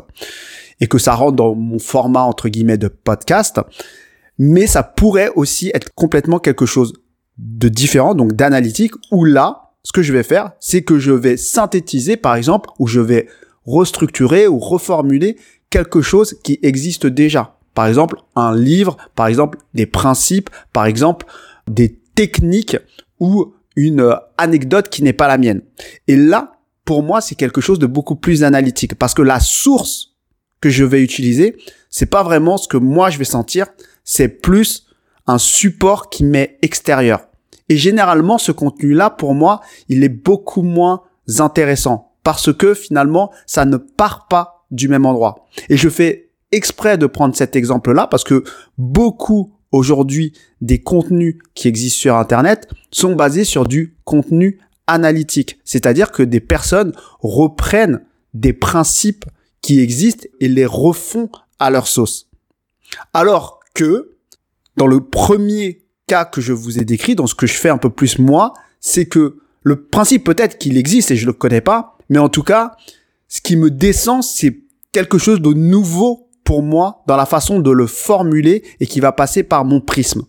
et 0.79 0.87
que 0.87 0.97
ça 0.97 1.15
rentre 1.15 1.35
dans 1.35 1.55
mon 1.55 1.79
format 1.79 2.23
entre 2.23 2.49
guillemets 2.49 2.77
de 2.77 2.87
podcast. 2.87 3.59
Mais 4.37 4.67
ça 4.67 4.83
pourrait 4.83 5.31
aussi 5.35 5.71
être 5.73 5.93
complètement 5.93 6.39
quelque 6.39 6.65
chose 6.65 6.93
de 7.37 7.69
différent, 7.69 8.15
donc 8.15 8.33
d'analytique, 8.33 8.93
où 9.11 9.25
là, 9.25 9.71
ce 9.83 9.91
que 9.91 10.01
je 10.01 10.13
vais 10.13 10.23
faire, 10.23 10.51
c'est 10.59 10.83
que 10.83 10.97
je 10.97 11.11
vais 11.11 11.37
synthétiser, 11.37 12.17
par 12.17 12.35
exemple, 12.35 12.69
ou 12.79 12.87
je 12.87 12.99
vais 12.99 13.27
restructurer 13.65 14.47
ou 14.47 14.59
reformuler 14.59 15.37
quelque 15.69 16.01
chose 16.01 16.37
qui 16.43 16.59
existe 16.61 17.05
déjà. 17.05 17.57
Par 17.73 17.87
exemple, 17.87 18.17
un 18.35 18.55
livre, 18.55 18.97
par 19.15 19.27
exemple, 19.27 19.57
des 19.73 19.85
principes, 19.85 20.49
par 20.71 20.85
exemple, 20.85 21.25
des 21.67 21.99
techniques 22.15 22.77
ou 23.19 23.53
une 23.75 24.01
euh, 24.01 24.15
anecdote 24.37 24.89
qui 24.89 25.01
n'est 25.03 25.13
pas 25.13 25.27
la 25.27 25.37
mienne. 25.37 25.61
Et 26.07 26.15
là, 26.15 26.53
pour 26.85 27.01
moi, 27.01 27.21
c'est 27.21 27.35
quelque 27.35 27.61
chose 27.61 27.79
de 27.79 27.87
beaucoup 27.87 28.15
plus 28.15 28.43
analytique 28.43 28.95
parce 28.95 29.13
que 29.13 29.21
la 29.21 29.39
source 29.39 30.12
que 30.63 30.69
je 30.69 30.85
vais 30.85 31.03
utiliser, 31.03 31.57
c'est 31.89 32.05
pas 32.05 32.23
vraiment 32.23 32.55
ce 32.55 32.69
que 32.69 32.77
moi 32.77 33.09
je 33.09 33.17
vais 33.17 33.25
sentir, 33.25 33.67
c'est 34.05 34.29
plus 34.29 34.87
un 35.27 35.37
support 35.37 36.09
qui 36.09 36.23
m'est 36.23 36.57
extérieur. 36.61 37.27
Et 37.67 37.75
généralement, 37.75 38.37
ce 38.37 38.53
contenu-là, 38.53 39.09
pour 39.09 39.33
moi, 39.33 39.59
il 39.89 40.05
est 40.05 40.15
beaucoup 40.29 40.61
moins 40.61 41.01
intéressant 41.39 42.13
parce 42.23 42.53
que 42.53 42.73
finalement, 42.73 43.29
ça 43.45 43.65
ne 43.65 43.75
part 43.75 44.29
pas 44.29 44.65
du 44.71 44.87
même 44.87 45.05
endroit. 45.05 45.47
Et 45.67 45.75
je 45.75 45.89
fais 45.89 46.29
exprès 46.53 46.97
de 46.97 47.07
prendre 47.07 47.35
cet 47.35 47.57
exemple-là 47.57 48.07
parce 48.07 48.23
que 48.23 48.45
beaucoup 48.77 49.51
aujourd'hui 49.73 50.31
des 50.61 50.81
contenus 50.81 51.39
qui 51.55 51.67
existent 51.67 51.99
sur 51.99 52.15
Internet 52.15 52.69
sont 52.89 53.15
basés 53.15 53.43
sur 53.43 53.67
du 53.67 53.97
contenu 54.05 54.59
analytique. 54.87 55.59
C'est-à-dire 55.65 56.13
que 56.13 56.23
des 56.23 56.39
personnes 56.39 56.93
reprennent 57.19 57.99
des 58.33 58.53
principes 58.53 59.25
qui 59.63 59.79
existent 59.79 60.27
et 60.39 60.47
les 60.47 60.67
refont 60.67 61.29
à 61.57 61.71
leur 61.71 61.87
sauce. 61.87 62.29
Alors 63.13 63.61
que 63.73 64.11
dans 64.77 64.85
le 64.85 64.99
premier 64.99 65.83
cas 66.05 66.25
que 66.25 66.41
je 66.41 66.53
vous 66.53 66.77
ai 66.77 66.85
décrit, 66.85 67.15
dans 67.15 67.25
ce 67.25 67.33
que 67.33 67.47
je 67.47 67.53
fais 67.53 67.69
un 67.69 67.79
peu 67.79 67.89
plus 67.89 68.19
moi, 68.19 68.53
c'est 68.79 69.05
que 69.05 69.37
le 69.63 69.81
principe 69.81 70.25
peut-être 70.25 70.59
qu'il 70.59 70.77
existe 70.77 71.09
et 71.09 71.15
je 71.15 71.25
le 71.25 71.33
connais 71.33 71.61
pas, 71.61 71.97
mais 72.09 72.19
en 72.19 72.29
tout 72.29 72.43
cas, 72.43 72.75
ce 73.29 73.41
qui 73.41 73.55
me 73.55 73.71
descend, 73.71 74.21
c'est 74.21 74.59
quelque 74.91 75.17
chose 75.17 75.41
de 75.41 75.53
nouveau 75.53 76.29
pour 76.43 76.61
moi 76.61 77.01
dans 77.07 77.15
la 77.15 77.25
façon 77.25 77.59
de 77.59 77.71
le 77.71 77.87
formuler 77.87 78.63
et 78.81 78.85
qui 78.85 78.99
va 78.99 79.13
passer 79.13 79.43
par 79.43 79.63
mon 79.63 79.79
prisme. 79.79 80.23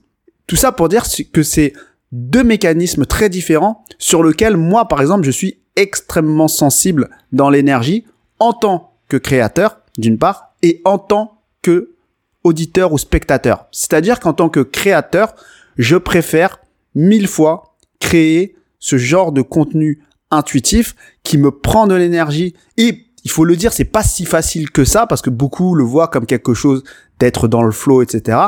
Tout 0.46 0.56
ça 0.56 0.70
pour 0.70 0.88
dire 0.88 1.04
que 1.32 1.42
c'est 1.42 1.72
deux 2.12 2.44
mécanismes 2.44 3.04
très 3.04 3.28
différents 3.28 3.84
sur 3.98 4.22
lesquels 4.22 4.56
moi, 4.56 4.86
par 4.86 5.00
exemple, 5.00 5.24
je 5.24 5.32
suis 5.32 5.58
extrêmement 5.74 6.46
sensible 6.46 7.10
dans 7.32 7.50
l'énergie 7.50 8.04
en 8.38 8.52
tant 8.52 8.93
que 9.08 9.16
créateur, 9.16 9.78
d'une 9.98 10.18
part, 10.18 10.54
et 10.62 10.80
en 10.84 10.98
tant 10.98 11.40
que 11.62 11.94
auditeur 12.42 12.92
ou 12.92 12.98
spectateur. 12.98 13.66
C'est-à-dire 13.72 14.20
qu'en 14.20 14.34
tant 14.34 14.48
que 14.48 14.60
créateur, 14.60 15.34
je 15.76 15.96
préfère 15.96 16.60
mille 16.94 17.28
fois 17.28 17.76
créer 18.00 18.54
ce 18.78 18.98
genre 18.98 19.32
de 19.32 19.42
contenu 19.42 20.02
intuitif 20.30 20.94
qui 21.22 21.38
me 21.38 21.50
prend 21.50 21.86
de 21.86 21.94
l'énergie 21.94 22.54
et 22.76 23.06
il 23.24 23.30
faut 23.30 23.46
le 23.46 23.56
dire, 23.56 23.72
c'est 23.72 23.84
pas 23.84 24.02
si 24.02 24.26
facile 24.26 24.70
que 24.70 24.84
ça 24.84 25.06
parce 25.06 25.22
que 25.22 25.30
beaucoup 25.30 25.74
le 25.74 25.82
voient 25.82 26.08
comme 26.08 26.26
quelque 26.26 26.52
chose 26.52 26.84
d'être 27.18 27.48
dans 27.48 27.62
le 27.62 27.72
flow, 27.72 28.02
etc. 28.02 28.38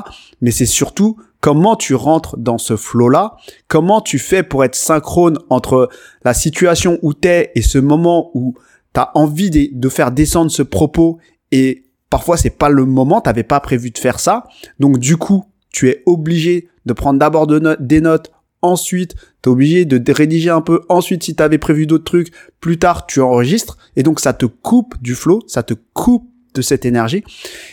Mais 0.43 0.51
c'est 0.51 0.67
surtout 0.67 1.17
comment 1.41 1.77
tu 1.77 1.95
rentres 1.95 2.37
dans 2.37 2.59
ce 2.59 2.77
flow-là, 2.77 3.37
comment 3.69 4.03
tu 4.03 4.19
fais 4.19 4.43
pour 4.43 4.65
être 4.65 4.75
synchrone 4.75 5.39
entre 5.49 5.89
la 6.25 6.35
situation 6.35 6.99
où 7.01 7.15
t'es 7.15 7.53
et 7.55 7.63
ce 7.63 7.79
moment 7.79 8.31
où 8.35 8.55
t'as 8.97 9.11
envie 9.12 9.50
de, 9.50 9.88
faire 9.91 10.11
descendre 10.11 10.50
ce 10.50 10.62
propos 10.62 11.19
et 11.53 11.85
parfois 12.09 12.38
c'est 12.38 12.49
pas 12.49 12.71
le 12.71 12.87
moment, 12.87 13.21
t'avais 13.21 13.43
pas 13.43 13.61
prévu 13.61 13.91
de 13.91 13.99
faire 13.99 14.19
ça. 14.19 14.45
Donc 14.81 14.99
du 14.99 15.19
coup, 15.19 15.45
tu 15.69 15.91
es 15.91 16.03
obligé 16.07 16.71
de 16.87 16.95
prendre 16.95 17.19
d'abord 17.19 17.47
des 17.47 18.00
notes, 18.00 18.33
ensuite 18.62 19.15
t'es 19.43 19.50
obligé 19.50 19.85
de 19.85 20.12
rédiger 20.12 20.49
un 20.49 20.62
peu, 20.62 20.81
ensuite 20.88 21.25
si 21.25 21.35
t'avais 21.35 21.59
prévu 21.59 21.87
d'autres 21.87 22.05
trucs, 22.05 22.33
plus 22.59 22.79
tard 22.79 23.07
tu 23.07 23.21
enregistres 23.21 23.76
et 23.97 24.03
donc 24.03 24.19
ça 24.19 24.33
te 24.33 24.47
coupe 24.47 24.95
du 25.03 25.15
flow, 25.15 25.43
ça 25.47 25.62
te 25.62 25.75
coupe 25.93 26.31
de 26.55 26.62
cette 26.62 26.87
énergie. 26.87 27.23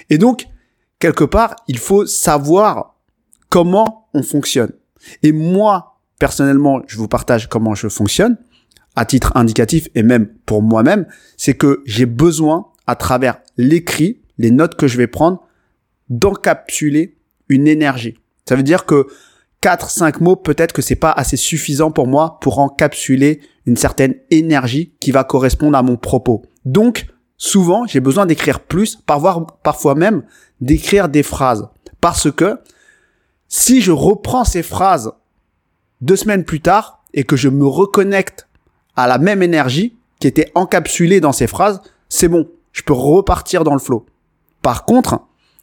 Et 0.10 0.18
donc 0.18 0.48
quelque 1.00 1.24
part, 1.24 1.56
il 1.70 1.77
faut 1.77 2.06
savoir 2.06 2.98
comment 3.48 4.10
on 4.13 4.24
fonctionne. 4.24 4.74
Et 5.22 5.32
moi, 5.32 6.01
personnellement, 6.20 6.82
je 6.86 6.98
vous 6.98 7.08
partage 7.08 7.48
comment 7.48 7.75
je 7.75 7.88
fonctionne 7.88 8.36
à 8.95 9.05
titre 9.05 9.31
indicatif 9.35 9.88
et 9.95 10.03
même 10.03 10.27
pour 10.45 10.62
moi-même, 10.62 11.05
c'est 11.38 11.55
que 11.55 11.81
j'ai 11.85 12.05
besoin 12.05 12.67
à 12.88 12.95
travers 12.95 13.38
l'écrit, 13.57 14.21
les 14.38 14.51
notes 14.51 14.75
que 14.75 14.88
je 14.88 14.97
vais 14.97 15.07
prendre, 15.07 15.41
d'encapsuler 16.09 17.17
une 17.50 17.67
énergie. 17.67 18.15
Ça 18.47 18.55
veut 18.55 18.63
dire 18.63 18.85
que 18.85 19.07
4, 19.62 19.89
5 19.89 20.21
mots, 20.21 20.35
peut-être 20.35 20.73
que 20.73 20.81
c'est 20.81 20.95
pas 20.95 21.12
assez 21.12 21.38
suffisant 21.38 21.91
pour 21.91 22.07
moi 22.07 22.38
pour 22.41 22.59
encapsuler 22.59 23.39
une 23.65 23.77
certaine 23.77 24.15
énergie 24.29 24.93
qui 25.00 25.12
va 25.12 25.23
correspondre 25.23 25.77
à 25.77 25.83
mon 25.83 25.95
propos. 25.95 26.43
Donc, 26.65 27.07
souvent, 27.38 27.88
j'ai 27.88 28.01
besoin 28.01 28.25
d'écrire 28.25 28.59
plus, 28.59 28.97
parfois 29.05 29.95
même 29.95 30.23
d'écrire 30.59 31.07
des 31.07 31.23
phrases. 31.23 31.69
Parce 32.01 32.29
que 32.29 32.59
si 33.47 33.81
je 33.81 33.91
reprends 33.91 34.43
ces 34.43 34.63
phrases 34.63 35.13
deux 36.01 36.17
semaines 36.17 36.43
plus 36.43 36.59
tard 36.59 37.03
et 37.13 37.23
que 37.23 37.38
je 37.38 37.47
me 37.47 37.65
reconnecte 37.65 38.50
à 38.95 39.07
la 39.07 39.17
même 39.17 39.43
énergie 39.43 39.95
qui 40.19 40.27
était 40.27 40.51
encapsulée 40.55 41.19
dans 41.19 41.31
ces 41.31 41.47
phrases, 41.47 41.81
c'est 42.09 42.27
bon, 42.27 42.47
je 42.71 42.81
peux 42.81 42.93
repartir 42.93 43.63
dans 43.63 43.73
le 43.73 43.79
flow. 43.79 44.05
Par 44.62 44.85
contre, 44.85 45.19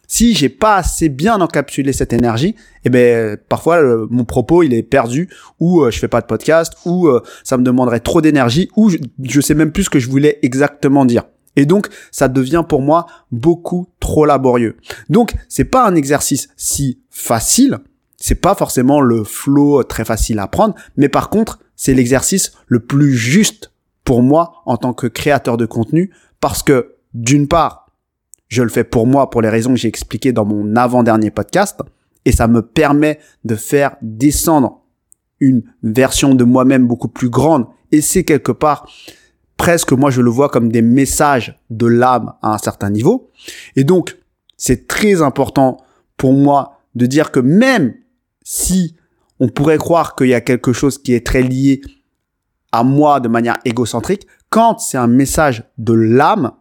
si 0.07 0.35
j'ai 0.35 0.49
pas 0.49 0.77
assez 0.77 1.09
bien 1.09 1.41
encapsulé 1.41 1.93
cette 1.93 2.13
énergie, 2.13 2.57
eh 2.85 2.91
ben 2.91 3.37
parfois 3.49 3.81
mon 4.11 4.25
propos 4.25 4.65
il 4.65 4.75
est 4.75 4.83
perdu 4.83 5.29
ou 5.61 5.83
euh, 5.83 5.93
je 5.93 6.01
fais 6.01 6.09
pas 6.09 6.21
de 6.21 6.27
podcast 6.27 6.75
ou 6.85 7.07
euh, 7.07 7.23
ça 7.45 7.57
me 7.57 7.63
demanderait 7.63 8.01
trop 8.01 8.21
d'énergie 8.21 8.69
ou 8.75 8.91
je, 8.91 8.99
je 9.23 9.41
sais 9.41 9.55
même 9.55 9.71
plus 9.71 9.85
ce 9.85 9.91
que 9.91 10.01
je 10.01 10.11
voulais 10.11 10.41
exactement 10.43 11.05
dire. 11.05 11.23
Et 11.57 11.67
donc, 11.67 11.89
ça 12.11 12.29
devient 12.29 12.65
pour 12.69 12.81
moi 12.81 13.07
beaucoup 13.31 13.89
trop 14.01 14.25
laborieux. 14.25 14.77
Donc, 15.09 15.35
c'est 15.49 15.65
pas 15.65 15.87
un 15.87 15.95
exercice 15.95 16.49
si 16.57 17.01
facile. 17.11 17.79
C'est 18.17 18.41
pas 18.41 18.55
forcément 18.55 19.01
le 19.01 19.25
flow 19.25 19.83
très 19.83 20.05
facile 20.05 20.39
à 20.39 20.47
prendre, 20.47 20.75
mais 20.97 21.09
par 21.09 21.31
contre, 21.31 21.59
c'est 21.81 21.95
l'exercice 21.95 22.53
le 22.67 22.81
plus 22.81 23.15
juste 23.15 23.73
pour 24.05 24.23
moi 24.23 24.61
en 24.67 24.77
tant 24.77 24.93
que 24.93 25.07
créateur 25.07 25.57
de 25.57 25.65
contenu 25.65 26.11
parce 26.39 26.63
que 26.63 26.97
d'une 27.15 27.49
part, 27.49 27.91
je 28.49 28.63
le 28.63 28.69
fais 28.69 28.85
pour 28.85 29.07
moi 29.07 29.31
pour 29.31 29.41
les 29.41 29.49
raisons 29.49 29.71
que 29.71 29.81
j'ai 29.81 29.89
expliquées 29.89 30.35
dans 30.35 30.45
mon 30.45 30.77
avant-dernier 30.77 31.31
podcast 31.31 31.81
et 32.27 32.33
ça 32.33 32.49
me 32.49 32.61
permet 32.61 33.19
de 33.47 33.55
faire 33.55 33.97
descendre 34.03 34.83
une 35.41 35.63
version 35.83 36.35
de 36.35 36.45
moi-même 36.45 36.87
beaucoup 36.87 37.09
plus 37.09 37.31
grande 37.31 37.65
et 37.93 38.03
c'est 38.03 38.25
quelque 38.25 38.53
part 38.53 38.87
presque 39.57 39.93
moi 39.93 40.11
je 40.11 40.21
le 40.21 40.29
vois 40.29 40.51
comme 40.51 40.71
des 40.71 40.83
messages 40.83 41.59
de 41.71 41.87
l'âme 41.87 42.35
à 42.43 42.53
un 42.53 42.59
certain 42.59 42.91
niveau. 42.91 43.31
Et 43.75 43.85
donc 43.85 44.19
c'est 44.59 44.87
très 44.87 45.23
important 45.23 45.79
pour 46.19 46.35
moi 46.35 46.83
de 46.95 47.07
dire 47.07 47.31
que 47.31 47.41
même 47.41 47.95
si 48.43 48.97
on 49.41 49.49
pourrait 49.49 49.79
croire 49.79 50.15
qu'il 50.15 50.29
y 50.29 50.35
a 50.35 50.41
quelque 50.41 50.73
chose 50.73 50.99
qui 50.99 51.15
est 51.15 51.27
très 51.27 51.43
lié 51.43 51.81
à 52.73 52.85
moi 52.85 53.19
de 53.21 53.29
manière 53.29 53.59
égocentrique, 53.65 54.27
quand 54.49 54.79
c'est 54.79 54.99
un 54.99 55.07
message 55.07 55.65
de 55.79 55.93
l'âme, 55.93 56.53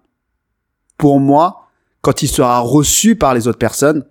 pour 0.98 1.19
moi, 1.19 1.67
quand 2.01 2.24
il 2.24 2.27
sera 2.27 2.59
reçu 2.59 3.15
par 3.15 3.33
les 3.33 3.48
autres 3.48 3.59
personnes, 3.59 4.05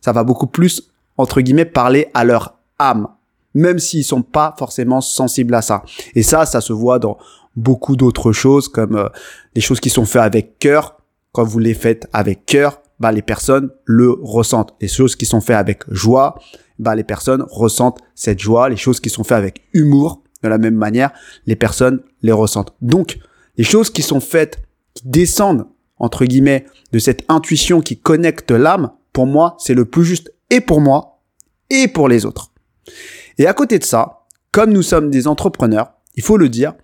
ça 0.00 0.12
va 0.12 0.24
beaucoup 0.24 0.46
plus, 0.46 0.90
entre 1.16 1.40
guillemets, 1.40 1.64
parler 1.64 2.08
à 2.14 2.24
leur 2.24 2.58
âme, 2.78 3.08
même 3.54 3.78
s'ils 3.78 4.04
sont 4.04 4.22
pas 4.22 4.54
forcément 4.58 5.00
sensibles 5.00 5.54
à 5.54 5.62
ça. 5.62 5.82
Et 6.14 6.22
ça, 6.22 6.46
ça 6.46 6.60
se 6.60 6.72
voit 6.72 6.98
dans 6.98 7.18
beaucoup 7.56 7.96
d'autres 7.96 8.32
choses, 8.32 8.68
comme 8.68 8.96
euh, 8.96 9.08
les 9.54 9.60
choses 9.60 9.80
qui 9.80 9.90
sont 9.90 10.04
faites 10.04 10.22
avec 10.22 10.58
cœur. 10.58 10.96
Quand 11.32 11.44
vous 11.44 11.58
les 11.58 11.74
faites 11.74 12.08
avec 12.12 12.46
cœur, 12.46 12.80
bah, 13.00 13.12
les 13.12 13.22
personnes 13.22 13.70
le 13.84 14.10
ressentent. 14.22 14.74
Les 14.80 14.88
choses 14.88 15.16
qui 15.16 15.26
sont 15.26 15.40
faites 15.40 15.56
avec 15.56 15.82
joie, 15.90 16.38
bah, 16.78 16.94
les 16.94 17.04
personnes 17.04 17.44
ressentent 17.50 18.00
cette 18.14 18.40
joie. 18.40 18.68
Les 18.68 18.76
choses 18.76 19.00
qui 19.00 19.10
sont 19.10 19.24
faites 19.24 19.38
avec 19.38 19.62
humour, 19.72 20.22
de 20.42 20.48
la 20.48 20.58
même 20.58 20.74
manière, 20.74 21.12
les 21.46 21.56
personnes 21.56 22.00
les 22.22 22.32
ressentent. 22.32 22.74
Donc, 22.82 23.18
les 23.56 23.64
choses 23.64 23.90
qui 23.90 24.02
sont 24.02 24.20
faites, 24.20 24.62
qui 24.94 25.08
descendent 25.08 25.66
entre 25.98 26.24
guillemets, 26.24 26.66
de 26.92 26.98
cette 26.98 27.24
intuition 27.28 27.80
qui 27.80 27.98
connecte 27.98 28.50
l'âme, 28.50 28.90
pour 29.12 29.26
moi, 29.26 29.56
c'est 29.58 29.74
le 29.74 29.84
plus 29.84 30.04
juste 30.04 30.32
et 30.50 30.60
pour 30.60 30.80
moi 30.80 31.22
et 31.70 31.88
pour 31.88 32.08
les 32.08 32.26
autres. 32.26 32.50
Et 33.38 33.46
à 33.46 33.54
côté 33.54 33.78
de 33.78 33.84
ça, 33.84 34.26
comme 34.52 34.72
nous 34.72 34.82
sommes 34.82 35.10
des 35.10 35.26
entrepreneurs, 35.26 35.92
il 36.14 36.22
faut 36.22 36.36
le 36.36 36.48
dire, 36.48 36.74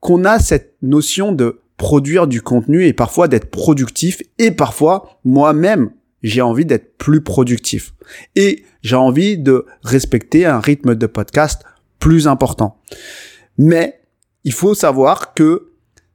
qu'on 0.00 0.24
a 0.24 0.38
cette 0.38 0.76
notion 0.82 1.32
de 1.32 1.60
produire 1.76 2.26
du 2.26 2.42
contenu 2.42 2.86
et 2.86 2.92
parfois 2.92 3.28
d'être 3.28 3.50
productif 3.50 4.22
et 4.38 4.50
parfois 4.50 5.18
moi-même 5.24 5.90
j'ai 6.22 6.42
envie 6.42 6.64
d'être 6.64 6.96
plus 6.98 7.20
productif 7.20 7.94
et 8.36 8.64
j'ai 8.82 8.96
envie 8.96 9.38
de 9.38 9.66
respecter 9.82 10.46
un 10.46 10.60
rythme 10.60 10.94
de 10.94 11.06
podcast 11.06 11.62
plus 11.98 12.26
important. 12.26 12.76
Mais 13.58 14.00
il 14.44 14.52
faut 14.52 14.74
savoir 14.74 15.34
que 15.34 15.68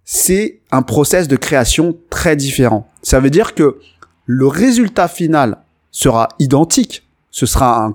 c'est 0.04 0.62
un 0.72 0.82
process 0.82 1.28
de 1.28 1.36
création 1.36 1.98
très 2.10 2.36
différent. 2.36 2.88
Ça 3.02 3.20
veut 3.20 3.30
dire 3.30 3.56
que 3.56 3.80
le 4.26 4.48
résultat 4.48 5.08
final 5.08 5.58
sera 5.92 6.30
identique. 6.40 7.08
Ce 7.32 7.46
sera 7.46 7.94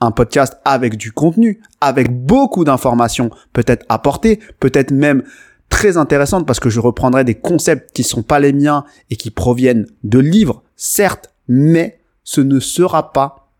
un, 0.00 0.10
podcast 0.10 0.58
avec 0.64 0.96
du 0.96 1.12
contenu, 1.12 1.60
avec 1.80 2.10
beaucoup 2.10 2.64
d'informations 2.64 3.30
peut-être 3.52 3.86
apportées, 3.88 4.40
peut-être 4.60 4.90
même 4.90 5.22
très 5.70 5.96
intéressantes 5.96 6.46
parce 6.46 6.60
que 6.60 6.68
je 6.68 6.80
reprendrai 6.80 7.24
des 7.24 7.34
concepts 7.34 7.94
qui 7.94 8.04
sont 8.04 8.22
pas 8.22 8.40
les 8.40 8.52
miens 8.52 8.84
et 9.10 9.16
qui 9.16 9.30
proviennent 9.30 9.86
de 10.02 10.18
livres, 10.18 10.62
certes, 10.76 11.33
mais 11.48 12.00
ce 12.22 12.40
ne 12.40 12.60
sera 12.60 13.12
pas 13.12 13.50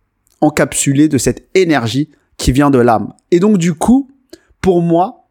encapsulé 0.40 1.08
de 1.08 1.18
cette 1.18 1.48
énergie 1.54 2.10
qui 2.36 2.52
vient 2.52 2.70
de 2.70 2.78
l'âme. 2.78 3.12
Et 3.30 3.40
donc 3.40 3.58
du 3.58 3.74
coup, 3.74 4.10
pour 4.60 4.82
moi, 4.82 5.28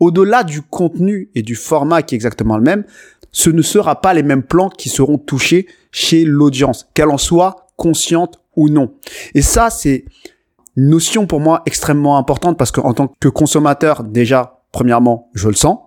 au-delà 0.00 0.44
du 0.44 0.62
contenu 0.62 1.30
et 1.34 1.42
du 1.42 1.54
format 1.54 2.02
qui 2.02 2.14
est 2.14 2.16
exactement 2.16 2.56
le 2.56 2.62
même, 2.62 2.84
ce 3.32 3.50
ne 3.50 3.62
sera 3.62 4.00
pas 4.00 4.14
les 4.14 4.22
mêmes 4.22 4.42
plans 4.42 4.70
qui 4.70 4.88
seront 4.88 5.18
touchés 5.18 5.66
chez 5.90 6.24
l'audience, 6.24 6.88
qu'elle 6.94 7.10
en 7.10 7.18
soit 7.18 7.66
consciente 7.76 8.40
ou 8.56 8.68
non. 8.68 8.94
Et 9.34 9.42
ça, 9.42 9.70
c'est 9.70 10.04
une 10.76 10.90
notion 10.90 11.26
pour 11.26 11.40
moi 11.40 11.62
extrêmement 11.66 12.18
importante 12.18 12.56
parce 12.56 12.70
qu'en 12.70 12.94
tant 12.94 13.12
que 13.20 13.28
consommateur, 13.28 14.04
déjà, 14.04 14.62
premièrement, 14.72 15.30
je 15.34 15.48
le 15.48 15.54
sens. 15.54 15.78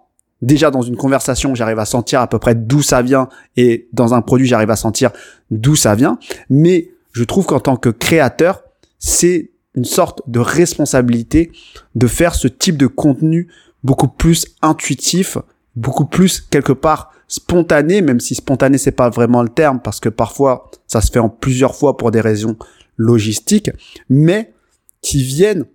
Déjà, 0.41 0.71
dans 0.71 0.81
une 0.81 0.95
conversation, 0.95 1.53
j'arrive 1.53 1.79
à 1.79 1.85
sentir 1.85 2.21
à 2.21 2.27
peu 2.27 2.39
près 2.39 2.55
d'où 2.55 2.81
ça 2.81 3.01
vient 3.01 3.29
et 3.57 3.87
dans 3.93 4.13
un 4.13 4.21
produit, 4.21 4.47
j'arrive 4.47 4.71
à 4.71 4.75
sentir 4.75 5.11
d'où 5.51 5.75
ça 5.75 5.93
vient. 5.95 6.17
Mais 6.49 6.91
je 7.11 7.23
trouve 7.23 7.45
qu'en 7.45 7.59
tant 7.59 7.75
que 7.75 7.89
créateur, 7.89 8.63
c'est 8.97 9.51
une 9.75 9.85
sorte 9.85 10.21
de 10.27 10.39
responsabilité 10.39 11.51
de 11.95 12.07
faire 12.07 12.35
ce 12.35 12.47
type 12.47 12.77
de 12.77 12.87
contenu 12.87 13.47
beaucoup 13.83 14.07
plus 14.07 14.45
intuitif, 14.61 15.37
beaucoup 15.75 16.05
plus 16.05 16.41
quelque 16.41 16.73
part 16.73 17.11
spontané, 17.27 18.01
même 18.01 18.19
si 18.19 18.35
spontané 18.35 18.77
c'est 18.77 18.91
pas 18.91 19.09
vraiment 19.09 19.41
le 19.43 19.49
terme 19.49 19.79
parce 19.81 19.99
que 19.99 20.09
parfois 20.09 20.69
ça 20.87 21.01
se 21.01 21.11
fait 21.11 21.19
en 21.19 21.29
plusieurs 21.29 21.75
fois 21.75 21.95
pour 21.95 22.11
des 22.11 22.19
raisons 22.19 22.57
logistiques, 22.97 23.71
mais 24.09 24.53
qui 25.01 25.23
viennent 25.23 25.65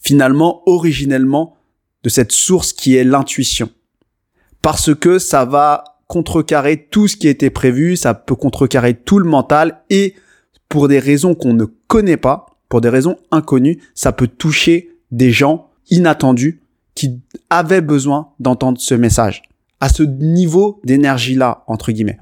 finalement 0.00 0.62
originellement 0.66 1.56
de 2.02 2.08
cette 2.08 2.32
source 2.32 2.72
qui 2.72 2.96
est 2.96 3.04
l'intuition. 3.04 3.68
Parce 4.62 4.94
que 4.94 5.18
ça 5.18 5.44
va 5.44 5.84
contrecarrer 6.06 6.86
tout 6.90 7.08
ce 7.08 7.16
qui 7.16 7.28
était 7.28 7.50
prévu, 7.50 7.96
ça 7.96 8.14
peut 8.14 8.34
contrecarrer 8.34 8.94
tout 8.94 9.18
le 9.18 9.28
mental 9.28 9.82
et 9.90 10.14
pour 10.68 10.88
des 10.88 10.98
raisons 10.98 11.34
qu'on 11.34 11.54
ne 11.54 11.64
connaît 11.86 12.16
pas, 12.16 12.46
pour 12.68 12.80
des 12.80 12.88
raisons 12.88 13.16
inconnues, 13.30 13.78
ça 13.94 14.12
peut 14.12 14.26
toucher 14.26 14.96
des 15.10 15.30
gens 15.30 15.70
inattendus 15.90 16.62
qui 16.94 17.20
avaient 17.50 17.80
besoin 17.80 18.30
d'entendre 18.40 18.80
ce 18.80 18.94
message 18.94 19.42
à 19.80 19.88
ce 19.88 20.04
niveau 20.04 20.80
d'énergie-là, 20.84 21.64
entre 21.66 21.90
guillemets. 21.90 22.18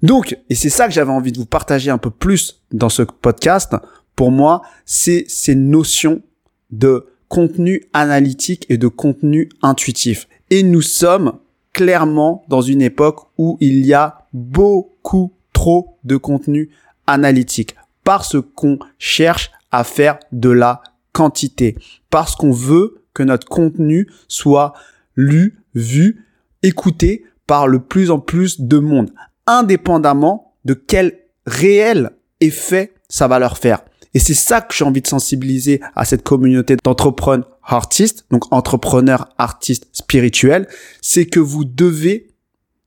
Donc, 0.00 0.38
et 0.48 0.54
c'est 0.54 0.70
ça 0.70 0.86
que 0.86 0.92
j'avais 0.92 1.10
envie 1.10 1.32
de 1.32 1.38
vous 1.38 1.46
partager 1.46 1.90
un 1.90 1.98
peu 1.98 2.10
plus 2.10 2.62
dans 2.72 2.88
ce 2.88 3.02
podcast, 3.02 3.74
pour 4.14 4.30
moi, 4.30 4.62
c'est 4.84 5.24
ces 5.26 5.56
notions 5.56 6.22
de 6.70 7.06
contenu 7.28 7.82
analytique 7.92 8.64
et 8.68 8.78
de 8.78 8.86
contenu 8.86 9.48
intuitif. 9.60 10.28
Et 10.50 10.62
nous 10.62 10.82
sommes 10.82 11.32
clairement 11.72 12.44
dans 12.48 12.62
une 12.62 12.82
époque 12.82 13.20
où 13.38 13.56
il 13.60 13.84
y 13.86 13.94
a 13.94 14.26
beaucoup 14.32 15.32
trop 15.52 15.98
de 16.04 16.16
contenu 16.16 16.70
analytique. 17.06 17.74
Parce 18.04 18.36
qu'on 18.54 18.78
cherche 18.98 19.50
à 19.70 19.84
faire 19.84 20.18
de 20.32 20.50
la 20.50 20.82
quantité, 21.12 21.76
parce 22.08 22.34
qu'on 22.34 22.52
veut 22.52 23.02
que 23.14 23.22
notre 23.22 23.46
contenu 23.46 24.08
soit 24.28 24.72
lu, 25.16 25.62
vu, 25.74 26.26
écouté 26.62 27.24
par 27.46 27.66
le 27.66 27.80
plus 27.80 28.10
en 28.10 28.18
plus 28.18 28.60
de 28.60 28.78
monde, 28.78 29.10
indépendamment 29.46 30.54
de 30.64 30.74
quel 30.74 31.18
réel 31.46 32.10
effet 32.40 32.92
ça 33.08 33.28
va 33.28 33.38
leur 33.38 33.58
faire. 33.58 33.82
Et 34.14 34.18
c'est 34.18 34.34
ça 34.34 34.60
que 34.60 34.74
j'ai 34.74 34.84
envie 34.84 35.02
de 35.02 35.06
sensibiliser 35.06 35.80
à 35.94 36.04
cette 36.04 36.22
communauté 36.22 36.76
d'entrepreneurs 36.82 37.49
artistes, 37.72 38.24
donc 38.30 38.52
entrepreneurs 38.52 39.28
artistes 39.38 39.88
spirituels, 39.92 40.68
c'est 41.00 41.26
que 41.26 41.40
vous 41.40 41.64
devez, 41.64 42.28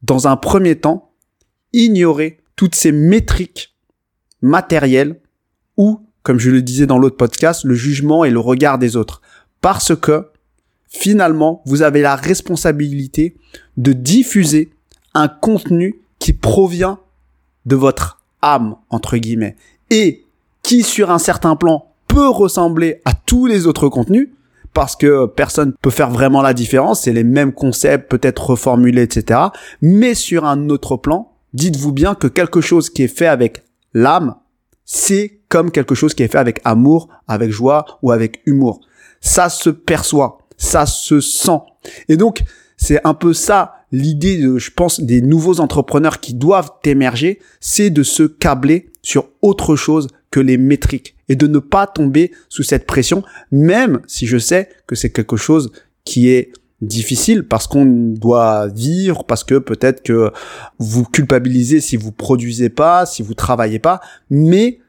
dans 0.02 0.28
un 0.28 0.36
premier 0.36 0.76
temps, 0.76 1.12
ignorer 1.72 2.40
toutes 2.56 2.76
ces 2.76 2.92
métriques 2.92 3.76
matérielles 4.42 5.20
ou, 5.78 6.02
comme 6.22 6.40
je 6.40 6.52
le 6.52 6.62
disais 6.62 6.86
dans 6.86 7.00
l'autre 7.00 7.18
podcast, 7.18 7.64
le 7.64 7.76
jugement 7.76 8.24
et 8.24 8.30
le 8.30 8.40
regard 8.40 8.78
des 8.78 8.96
autres. 8.96 9.22
Parce 9.62 9.96
que, 9.96 10.28
finalement, 10.88 11.62
vous 11.66 11.82
avez 11.82 12.02
la 12.02 12.16
responsabilité 12.16 13.36
de 13.78 13.94
diffuser 13.94 14.72
un 15.14 15.28
contenu 15.28 16.02
qui 16.20 16.34
provient 16.34 17.00
de 17.66 17.76
votre 17.76 18.22
âme, 18.42 18.76
entre 18.90 19.18
guillemets, 19.18 19.56
et 19.90 20.26
qui 20.62 20.84
sur 20.84 21.12
un 21.12 21.20
certain 21.20 21.56
plan 21.56 21.94
peut 22.08 22.30
ressembler 22.30 23.02
à 23.06 23.14
tous 23.14 23.46
les 23.46 23.66
autres 23.66 23.90
contenus, 23.90 24.30
parce 24.74 24.96
que 24.96 25.26
personne 25.28 25.74
peut 25.82 25.90
faire 25.90 26.10
vraiment 26.10 26.42
la 26.42 26.54
différence, 26.54 27.02
c'est 27.02 27.14
les 27.14 27.24
mêmes 27.24 27.54
concepts, 27.54 28.10
peut-être 28.10 28.52
reformulés, 28.52 29.04
etc. 29.04 29.40
Mais 29.82 30.16
sur 30.16 30.46
un 30.46 30.70
autre 30.70 30.98
plan, 30.98 31.32
dites-vous 31.54 31.92
bien 31.92 32.16
que 32.16 32.28
quelque 32.28 32.62
chose 32.62 32.90
qui 32.90 33.04
est 33.04 33.16
fait 33.16 33.28
avec 33.28 33.64
l'âme, 33.94 34.36
c'est 34.86 35.42
comme 35.50 35.72
quelque 35.72 35.96
chose 35.96 36.14
qui 36.14 36.24
est 36.24 36.28
fait 36.28 36.40
avec 36.40 36.60
amour, 36.64 37.10
avec 37.28 37.52
joie 37.52 37.86
ou 38.02 38.12
avec 38.12 38.42
humour. 38.46 38.82
Ça 39.22 39.50
se 39.50 39.70
perçoit, 39.70 40.40
ça 40.58 40.86
se 40.86 41.22
sent. 41.22 41.60
Et 42.10 42.18
donc, 42.18 42.44
c'est 42.78 43.00
un 43.06 43.14
peu 43.14 43.34
ça 43.34 43.76
l'idée 43.92 44.38
de, 44.38 44.58
je 44.58 44.72
pense, 44.72 45.00
des 45.00 45.22
nouveaux 45.22 45.60
entrepreneurs 45.60 46.20
qui 46.20 46.34
doivent 46.34 46.72
émerger, 46.84 47.40
c'est 47.62 47.92
de 47.92 48.02
se 48.02 48.24
câbler 48.24 48.92
sur 49.04 49.30
autre 49.42 49.76
chose 49.76 50.08
que 50.32 50.40
les 50.40 50.58
métriques 50.58 51.13
et 51.30 51.36
de 51.36 51.48
ne 51.48 51.60
pas 51.60 51.88
tomber 51.88 52.32
sous 52.50 52.64
cette 52.64 52.86
pression, 52.86 53.24
même 53.52 54.02
si 54.08 54.28
je 54.28 54.38
sais 54.38 54.70
que 54.88 54.96
c'est 54.96 55.12
quelque 55.12 55.38
chose 55.38 55.72
qui 56.04 56.30
est 56.30 56.52
difficile 56.82 57.48
parce 57.48 57.68
qu'on 57.68 57.86
doit 57.86 58.68
vivre, 58.68 59.24
parce 59.24 59.44
que 59.44 59.58
peut-être 59.58 60.04
que 60.04 60.32
vous 60.80 61.06
culpabilisez 61.06 61.82
si 61.82 61.98
vous 61.98 62.12
produisez 62.12 62.70
pas, 62.70 63.06
si 63.06 63.24
vous 63.24 63.34
travaillez 63.34 63.80
pas, 63.80 64.02
mais 64.30 64.80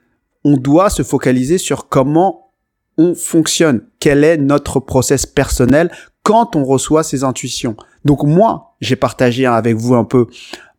on 0.44 0.56
doit 0.56 0.90
se 0.90 1.02
focaliser 1.02 1.58
sur 1.58 1.88
comment 1.88 2.52
on 2.98 3.14
fonctionne, 3.14 3.82
quel 3.98 4.24
est 4.24 4.36
notre 4.36 4.80
process 4.80 5.26
personnel 5.26 5.90
quand 6.22 6.56
on 6.56 6.64
reçoit 6.64 7.02
ces 7.02 7.24
intuitions. 7.24 7.76
Donc 8.04 8.22
moi, 8.22 8.76
j'ai 8.80 8.96
partagé 8.96 9.46
avec 9.46 9.76
vous 9.76 9.94
un 9.94 10.04
peu 10.04 10.26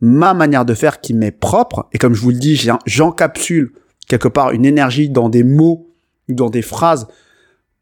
ma 0.01 0.33
manière 0.33 0.65
de 0.65 0.73
faire 0.73 1.01
qui 1.01 1.13
m'est 1.13 1.31
propre 1.31 1.87
et 1.93 1.97
comme 1.97 2.13
je 2.13 2.21
vous 2.21 2.31
le 2.31 2.37
dis, 2.37 2.61
j'encapsule 2.85 3.73
quelque 4.07 4.27
part 4.27 4.51
une 4.51 4.65
énergie 4.65 5.09
dans 5.09 5.29
des 5.29 5.43
mots 5.43 5.89
ou 6.29 6.33
dans 6.33 6.49
des 6.49 6.61
phrases. 6.61 7.07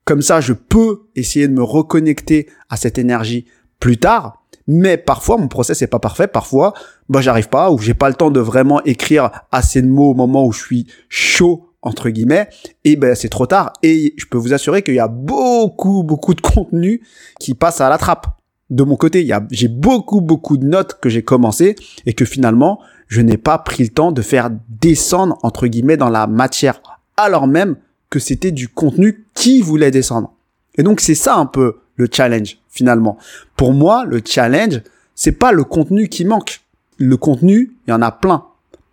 Comme 0.05 0.21
ça, 0.21 0.41
je 0.41 0.53
peux 0.53 1.03
essayer 1.15 1.47
de 1.47 1.53
me 1.53 1.63
reconnecter 1.63 2.49
à 2.69 2.77
cette 2.77 2.97
énergie 2.97 3.45
plus 3.79 3.97
tard. 3.97 4.43
Mais 4.67 4.97
parfois, 4.97 5.37
mon 5.37 5.47
process 5.47 5.81
n'est 5.81 5.87
pas 5.87 5.99
parfait. 5.99 6.27
Parfois, 6.27 6.73
bah, 7.09 7.21
j'arrive 7.21 7.49
pas 7.49 7.71
ou 7.71 7.77
j'ai 7.79 7.93
pas 7.93 8.09
le 8.09 8.15
temps 8.15 8.31
de 8.31 8.39
vraiment 8.39 8.81
écrire 8.83 9.31
assez 9.51 9.81
de 9.81 9.87
mots 9.87 10.11
au 10.11 10.13
moment 10.13 10.45
où 10.45 10.51
je 10.51 10.61
suis 10.61 10.87
chaud 11.09 11.69
entre 11.83 12.09
guillemets, 12.09 12.47
et 12.85 12.95
ben 12.95 13.13
c'est 13.13 13.29
trop 13.29 13.45
tard. 13.45 13.73
Et 13.83 14.13
je 14.17 14.25
peux 14.25 14.37
vous 14.37 14.53
assurer 14.53 14.81
qu'il 14.81 14.95
y 14.95 14.99
a 14.99 15.07
beaucoup, 15.07 16.03
beaucoup 16.03 16.33
de 16.33 16.41
contenu 16.41 17.01
qui 17.39 17.53
passe 17.53 17.81
à 17.81 17.89
la 17.89 17.97
trappe. 17.97 18.27
De 18.73 18.81
mon 18.81 18.95
côté, 18.95 19.31
j'ai 19.51 19.67
beaucoup, 19.67 20.19
beaucoup 20.19 20.57
de 20.57 20.65
notes 20.65 20.97
que 20.99 21.07
j'ai 21.07 21.21
commencé 21.21 21.75
et 22.07 22.13
que 22.13 22.25
finalement, 22.25 22.79
je 23.07 23.21
n'ai 23.21 23.37
pas 23.37 23.59
pris 23.59 23.83
le 23.83 23.89
temps 23.89 24.11
de 24.11 24.23
faire 24.23 24.49
descendre, 24.67 25.37
entre 25.43 25.67
guillemets, 25.67 25.95
dans 25.95 26.09
la 26.09 26.25
matière, 26.25 26.81
alors 27.15 27.45
même 27.45 27.75
que 28.09 28.17
c'était 28.17 28.51
du 28.51 28.67
contenu 28.67 29.27
qui 29.35 29.61
voulait 29.61 29.91
descendre. 29.91 30.33
Et 30.75 30.81
donc, 30.81 31.01
c'est 31.01 31.13
ça 31.13 31.35
un 31.35 31.45
peu 31.45 31.81
le 31.97 32.07
challenge, 32.11 32.57
finalement. 32.67 33.19
Pour 33.55 33.73
moi, 33.73 34.05
le 34.05 34.23
challenge, 34.25 34.81
c'est 35.13 35.33
pas 35.33 35.51
le 35.51 35.63
contenu 35.63 36.07
qui 36.07 36.25
manque. 36.25 36.61
Le 36.97 37.15
contenu, 37.15 37.75
il 37.85 37.91
y 37.91 37.93
en 37.93 38.01
a 38.01 38.11
plein. 38.11 38.43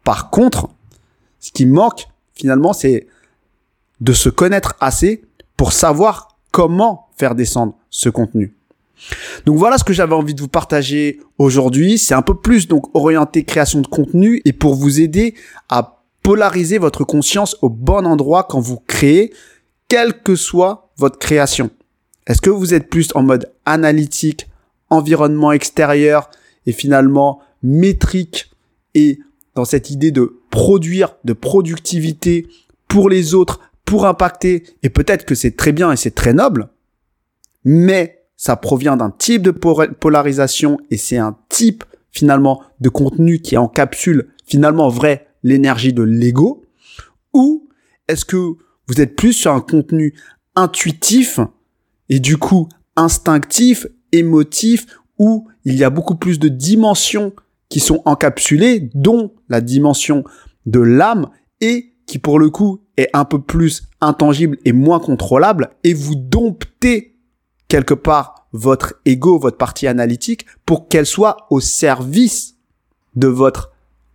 Par 0.05 0.29
contre, 0.29 0.69
ce 1.39 1.53
qui 1.53 1.65
manque, 1.65 2.07
finalement, 2.35 2.75
c'est 2.75 3.07
de 4.03 4.13
se 4.13 4.29
connaître 4.29 4.77
assez 4.79 5.23
pour 5.57 5.73
savoir 5.73 6.37
comment 6.51 7.09
faire 7.17 7.35
descendre 7.35 7.79
ce 7.89 8.11
contenu. 8.11 8.55
Donc 9.47 9.57
voilà 9.57 9.79
ce 9.79 9.85
que 9.85 9.93
j'avais 9.93 10.15
envie 10.15 10.35
de 10.35 10.41
vous 10.41 10.49
partager 10.49 11.21
aujourd'hui. 11.39 11.99
C'est 11.99 12.15
un 12.15 12.23
peu 12.23 12.35
plus 12.35 12.69
donc 12.69 12.95
orienté 12.95 13.45
création 13.45 13.81
de 13.81 13.87
contenu 13.87 14.43
et 14.45 14.53
pour 14.53 14.75
vous 14.75 15.01
aider 15.01 15.35
à 15.69 16.03
polariser 16.23 16.79
votre 16.79 17.05
conscience 17.05 17.57
au 17.63 17.69
bon 17.69 18.07
endroit 18.07 18.45
quand 18.45 18.61
vous 18.61 18.79
créez, 18.79 19.33
quelle 19.89 20.23
que 20.23 20.37
soit 20.37 20.93
votre 20.97 21.19
création. 21.19 21.71
Est-ce 22.27 22.41
que 22.41 22.51
vous 22.51 22.75
êtes 22.75 22.89
plus 22.89 23.09
en 23.15 23.23
mode 23.23 23.51
analytique, 23.65 24.47
environnement 24.91 25.53
extérieur 25.53 26.31
et 26.67 26.73
finalement 26.73 27.41
métrique 27.63 28.51
et 28.95 29.19
dans 29.55 29.65
cette 29.65 29.91
idée 29.91 30.11
de 30.11 30.41
produire, 30.51 31.17
de 31.25 31.33
productivité 31.33 32.47
pour 32.89 33.09
les 33.09 33.35
autres, 33.35 33.61
pour 33.85 34.07
impacter, 34.07 34.65
et 34.83 34.89
peut-être 34.89 35.25
que 35.25 35.35
c'est 35.35 35.57
très 35.57 35.73
bien 35.73 35.91
et 35.91 35.97
c'est 35.97 36.15
très 36.15 36.33
noble, 36.33 36.69
mais 37.65 38.20
ça 38.41 38.57
provient 38.57 38.97
d'un 38.97 39.11
type 39.11 39.43
de 39.43 39.51
polarisation 39.51 40.79
et 40.91 40.97
c'est 40.97 41.19
un 41.19 41.37
type 41.51 41.85
finalement 42.11 42.63
de 42.81 42.89
contenu 42.89 43.41
qui 43.41 43.59
encapsule 43.59 44.31
finalement 44.47 44.89
vrai 44.89 45.27
l'énergie 45.43 45.93
de 45.93 46.03
l'ego. 46.03 46.65
Ou 47.35 47.69
est-ce 48.09 48.25
que 48.25 48.37
vous 48.89 48.99
êtes 48.99 49.15
plus 49.15 49.35
sur 49.35 49.53
un 49.53 49.61
contenu 49.61 50.15
intuitif 50.57 51.39
et 52.09 52.19
du 52.19 52.39
coup 52.39 52.67
instinctif, 52.97 53.87
émotif 54.11 54.87
où 55.19 55.47
il 55.67 55.75
y 55.75 55.85
a 55.85 55.91
beaucoup 55.91 56.15
plus 56.15 56.39
de 56.39 56.49
dimensions 56.49 57.35
qui 57.69 57.79
sont 57.79 58.01
encapsulées 58.07 58.89
dont 58.95 59.35
la 59.51 59.61
dimension 59.61 60.25
de 60.65 60.81
l'âme 60.81 61.29
et 61.61 61.93
qui 62.07 62.19
pour 62.19 62.39
le 62.39 62.49
coup 62.49 62.81
est 62.97 63.11
un 63.13 63.27
peu 63.27 63.43
plus 63.43 63.83
intangible 64.01 64.57
et 64.65 64.73
moins 64.73 64.99
contrôlable 64.99 65.73
et 65.85 65.93
vous 65.93 66.15
domptez 66.15 67.10
quelque 67.71 67.95
part 67.95 68.49
votre 68.53 68.95
ego, 69.07 69.39
votre 69.39 69.57
partie 69.57 69.87
analytique, 69.87 70.45
pour 70.67 70.89
qu'elle 70.89 71.07
soit 71.07 71.47
au 71.51 71.61
service 71.61 72.57
de 73.15 73.29
votre 73.29 73.71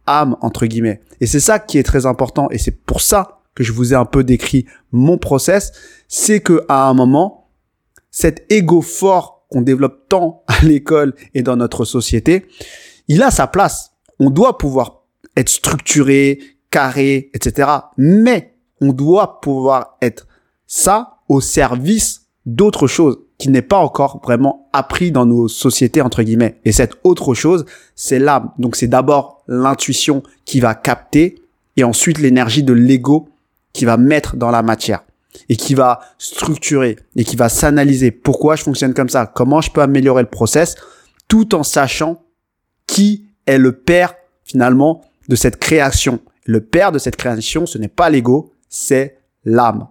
âme, 0.06 0.36
entre 0.42 0.66
guillemets. 0.66 1.02
Et 1.22 1.26
c'est 1.26 1.40
ça 1.40 1.58
qui 1.58 1.78
est 1.78 1.84
très 1.84 2.06
important. 2.06 2.50
Et 2.52 2.58
c'est 2.58 2.84
pour 2.86 3.02
ça 3.02 3.40
que 3.56 3.64
je 3.64 3.72
vous 3.72 3.94
ai 3.94 3.96
un 3.96 4.06
peu 4.06 4.24
décrit 4.24 4.66
mon 4.92 5.18
process. 5.18 5.72
C'est 6.08 6.42
que 6.42 6.66
à 6.68 6.88
un 6.88 6.94
moment, 6.94 7.50
cet 8.12 8.46
ego 8.52 8.82
fort 8.82 9.46
qu'on 9.50 9.62
développe 9.62 10.10
tant 10.10 10.44
à 10.48 10.64
l'école 10.64 11.16
et 11.34 11.42
dans 11.42 11.56
notre 11.56 11.86
société, 11.86 12.46
il 13.08 13.24
a 13.24 13.32
sa 13.32 13.48
place. 13.48 13.94
On 14.20 14.30
doit 14.30 14.58
pouvoir 14.58 15.04
être 15.38 15.50
structuré, 15.50 16.40
carré, 16.70 17.30
etc. 17.34 17.70
Mais 17.98 18.54
on 18.82 18.92
doit 18.92 19.40
pouvoir 19.40 19.98
être 20.02 20.28
ça 20.68 21.20
au 21.30 21.40
service 21.40 22.28
d'autres 22.46 22.88
choses 22.88 23.25
qui 23.46 23.52
n'est 23.52 23.62
pas 23.62 23.78
encore 23.78 24.22
vraiment 24.24 24.68
appris 24.74 25.12
dans 25.12 25.28
nos 25.28 25.48
sociétés 25.48 26.02
entre 26.02 26.24
guillemets. 26.24 26.60
Et 26.66 26.72
cette 26.72 26.94
autre 27.04 27.36
chose, 27.36 27.68
c'est 27.94 28.18
l'âme. 28.18 28.50
Donc 28.58 28.76
c'est 28.76 28.88
d'abord 28.88 29.44
l'intuition 29.48 30.24
qui 30.46 30.60
va 30.60 30.74
capter 30.74 31.44
et 31.78 31.84
ensuite 31.84 32.18
l'énergie 32.18 32.64
de 32.64 32.74
l'ego 32.74 33.30
qui 33.72 33.86
va 33.86 33.98
mettre 33.98 34.36
dans 34.36 34.50
la 34.50 34.64
matière 34.64 35.04
et 35.48 35.58
qui 35.58 35.76
va 35.76 36.00
structurer 36.18 36.98
et 37.16 37.24
qui 37.24 37.36
va 37.36 37.48
s'analyser 37.48 38.10
pourquoi 38.10 38.56
je 38.56 38.64
fonctionne 38.64 38.96
comme 38.96 39.10
ça, 39.10 39.28
comment 39.28 39.62
je 39.62 39.70
peux 39.70 39.82
améliorer 39.84 40.24
le 40.24 40.30
process 40.30 40.74
tout 41.28 41.54
en 41.54 41.62
sachant 41.62 42.24
qui 42.88 43.28
est 43.46 43.60
le 43.60 43.74
père 43.74 44.16
finalement 44.44 45.06
de 45.30 45.36
cette 45.36 45.60
création. 45.60 46.20
Le 46.46 46.62
père 46.62 46.92
de 46.92 46.98
cette 46.98 47.16
création, 47.16 47.68
ce 47.68 47.78
n'est 47.78 47.90
pas 47.90 48.10
l'ego, 48.10 48.54
c'est 48.70 49.20
l'âme. 49.44 49.86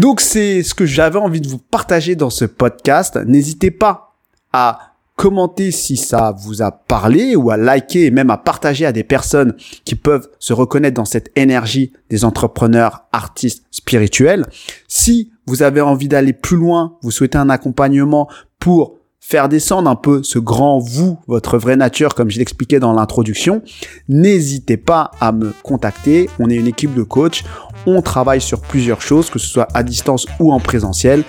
Donc 0.00 0.22
c'est 0.22 0.62
ce 0.62 0.72
que 0.72 0.86
j'avais 0.86 1.18
envie 1.18 1.42
de 1.42 1.48
vous 1.48 1.58
partager 1.58 2.16
dans 2.16 2.30
ce 2.30 2.46
podcast. 2.46 3.18
N'hésitez 3.26 3.70
pas 3.70 4.16
à 4.50 4.94
commenter 5.14 5.72
si 5.72 5.98
ça 5.98 6.34
vous 6.38 6.62
a 6.62 6.72
parlé 6.72 7.36
ou 7.36 7.50
à 7.50 7.58
liker 7.58 8.06
et 8.06 8.10
même 8.10 8.30
à 8.30 8.38
partager 8.38 8.86
à 8.86 8.92
des 8.92 9.04
personnes 9.04 9.54
qui 9.84 9.96
peuvent 9.96 10.30
se 10.38 10.54
reconnaître 10.54 10.94
dans 10.94 11.04
cette 11.04 11.30
énergie 11.36 11.92
des 12.08 12.24
entrepreneurs, 12.24 13.04
artistes, 13.12 13.66
spirituels. 13.70 14.46
Si 14.88 15.32
vous 15.44 15.62
avez 15.62 15.82
envie 15.82 16.08
d'aller 16.08 16.32
plus 16.32 16.56
loin, 16.56 16.96
vous 17.02 17.10
souhaitez 17.10 17.36
un 17.36 17.50
accompagnement 17.50 18.26
pour 18.58 18.99
faire 19.20 19.48
descendre 19.48 19.88
un 19.88 19.96
peu 19.96 20.22
ce 20.22 20.38
grand 20.38 20.78
vous, 20.78 21.18
votre 21.28 21.58
vraie 21.58 21.76
nature, 21.76 22.14
comme 22.14 22.30
je 22.30 22.38
l'expliquais 22.38 22.80
dans 22.80 22.92
l'introduction, 22.92 23.62
n'hésitez 24.08 24.76
pas 24.76 25.10
à 25.20 25.32
me 25.32 25.52
contacter. 25.62 26.28
On 26.38 26.50
est 26.50 26.56
une 26.56 26.66
équipe 26.66 26.94
de 26.94 27.02
coachs. 27.02 27.44
On 27.86 28.02
travaille 28.02 28.40
sur 28.40 28.60
plusieurs 28.60 29.02
choses, 29.02 29.30
que 29.30 29.38
ce 29.38 29.46
soit 29.46 29.68
à 29.74 29.82
distance 29.82 30.26
ou 30.40 30.52
en 30.52 30.58
présentiel. 30.58 31.24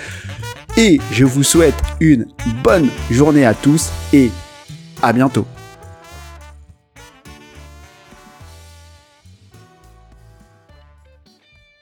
Et 0.77 0.99
je 1.12 1.25
vous 1.25 1.43
souhaite 1.43 1.75
une 1.99 2.27
bonne 2.63 2.88
journée 3.10 3.45
à 3.45 3.54
tous 3.54 3.89
et 4.13 4.32
à 5.01 5.12
bientôt. 5.12 5.45